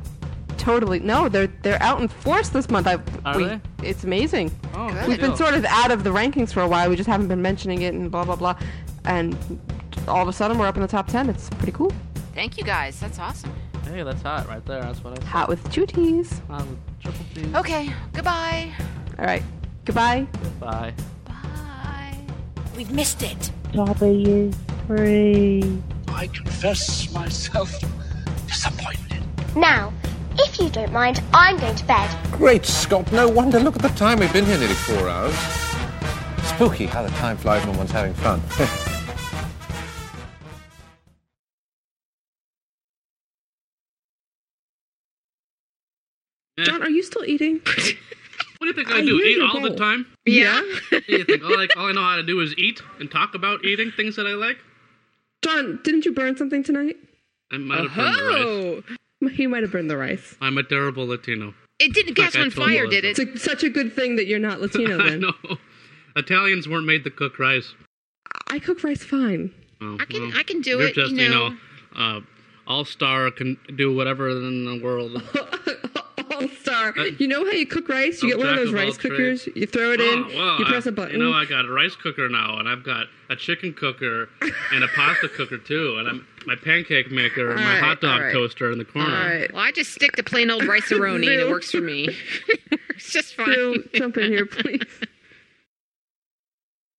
[0.57, 1.27] totally no.
[1.29, 2.87] They're they're out in force this month.
[2.87, 3.61] I Are we, they?
[3.83, 4.51] It's amazing.
[4.73, 5.07] Oh, good.
[5.07, 6.89] We've been sort of out of the rankings for a while.
[6.89, 8.57] We just haven't been mentioning it and blah blah blah.
[9.05, 9.35] And
[10.07, 11.29] all of a sudden, we're up in the top ten.
[11.29, 11.91] It's pretty cool.
[12.33, 12.99] Thank you guys.
[12.99, 13.53] That's awesome.
[13.85, 14.81] Hey, that's hot right there.
[14.81, 15.25] That's what I said.
[15.25, 16.41] Hot with two T's.
[16.47, 17.55] Hot with Triple G.
[17.55, 18.71] Okay, goodbye.
[19.19, 19.43] All right.
[19.85, 20.25] Goodbye.
[20.59, 20.93] Bye.
[22.75, 23.51] We've missed it.
[23.71, 24.55] Dobby is
[24.87, 25.81] free.
[26.07, 27.71] I confess myself
[28.47, 29.23] disappointed.
[29.55, 29.93] Now,
[30.39, 32.09] if you don't mind, I'm going to bed.
[32.31, 33.59] Great Scott, no wonder.
[33.59, 34.19] Look at the time.
[34.19, 35.35] We've been here nearly four hours.
[36.43, 38.41] Spooky how the time flies when one's having fun.
[46.59, 47.61] John, are you still eating?
[48.63, 49.17] What do you think I I, do?
[49.19, 50.05] Eat your all the time?
[50.25, 50.61] Yeah.
[51.09, 53.65] you think all I, all I know how to do is eat and talk about
[53.65, 54.55] eating things that I like?
[55.43, 56.95] John, didn't you burn something tonight?
[57.51, 58.97] I might have burned the rice.
[59.25, 60.37] Oh, he might have burned the rice.
[60.39, 61.53] I'm a terrible Latino.
[61.77, 63.03] It didn't catch Like I told it?
[63.03, 65.19] It's a, such a good thing that you're not Latino I then.
[65.19, 65.33] know.
[66.15, 67.73] Italians weren't made to cook rice.
[68.49, 69.51] I cook rice fine.
[69.81, 71.57] Oh, I can- well, I can do you're it, Just, you know.
[71.97, 72.21] uh,
[72.65, 75.21] all star can do whatever in the world.
[76.87, 77.07] All star.
[77.07, 78.21] You know how you cook rice?
[78.21, 79.47] You get one of those of rice cookers.
[79.55, 80.35] You throw it Oh, in.
[80.37, 81.19] well, you press I- a button.
[81.19, 84.29] You know, I got a rice cooker now, and I've got a chicken cooker
[84.71, 88.01] and a pasta cooker too, and I'm my pancake maker and my All right, hot
[88.01, 88.33] dog all right.
[88.33, 89.47] toaster in the corner.
[89.53, 92.09] Well, I just stick to plain old rice and it works for me.
[92.89, 93.53] it's just fine.
[93.53, 94.81] Sue, jump in here, please.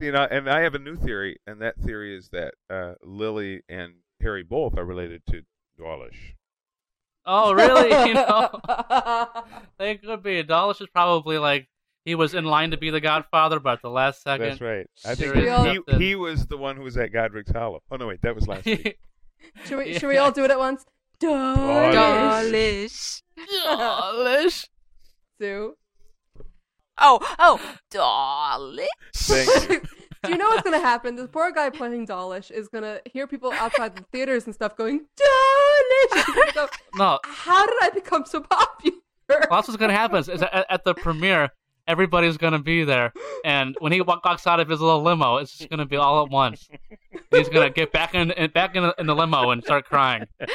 [0.01, 3.62] You know, and I have a new theory, and that theory is that uh, Lily
[3.69, 5.43] and Harry both are related to
[5.78, 6.34] Dawlish.
[7.27, 7.89] Oh, really?
[8.09, 8.51] you know,
[9.79, 10.43] they could be.
[10.43, 11.69] Dawlish is probably like
[12.05, 14.47] he was in line to be the Godfather, but at the last second.
[14.47, 14.87] That's right.
[15.05, 16.01] I think Sirius he, stepped in.
[16.01, 17.83] he was the one who was at Godric's Hollow.
[17.91, 18.99] Oh no, wait, that was last week.
[19.67, 20.87] Should we, should we all do it at once?
[21.21, 23.23] Dawlish.
[23.63, 24.67] Dawlish.
[25.39, 25.75] Sue.
[26.99, 27.61] Oh, oh,
[27.91, 28.89] Dawlish.
[29.15, 29.83] Thank you.
[30.25, 31.17] Do you know what's gonna happen?
[31.17, 35.07] This poor guy playing Dawlish is gonna hear people outside the theaters and stuff going
[35.17, 36.55] Dawlish.
[36.55, 38.99] Go, No, How did I become so popular?
[39.29, 40.19] well, that's what's gonna happen.
[40.19, 41.51] Is at, at the premiere,
[41.87, 43.13] everybody's gonna be there,
[43.45, 46.31] and when he walks out of his little limo, it's just gonna be all at
[46.31, 46.69] once.
[47.31, 50.27] He's gonna get back in, in back in the, in the limo and start crying.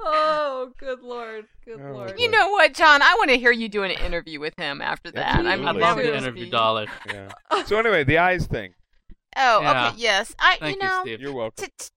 [0.00, 2.14] Oh, good lord, good oh, lord.
[2.18, 3.02] You know what, John?
[3.02, 5.36] I want to hear you do an interview with him after that.
[5.36, 6.50] I'm I'd love very to interview interested.
[6.50, 6.90] Dawlish.
[7.06, 7.62] Yeah.
[7.66, 8.74] So anyway, the eyes thing.
[9.36, 9.88] Oh, Yeah.
[9.88, 10.34] okay, yes.
[10.38, 11.20] I, Thank you know, Steve.
[11.20, 11.66] You're welcome.
[11.78, 11.90] to,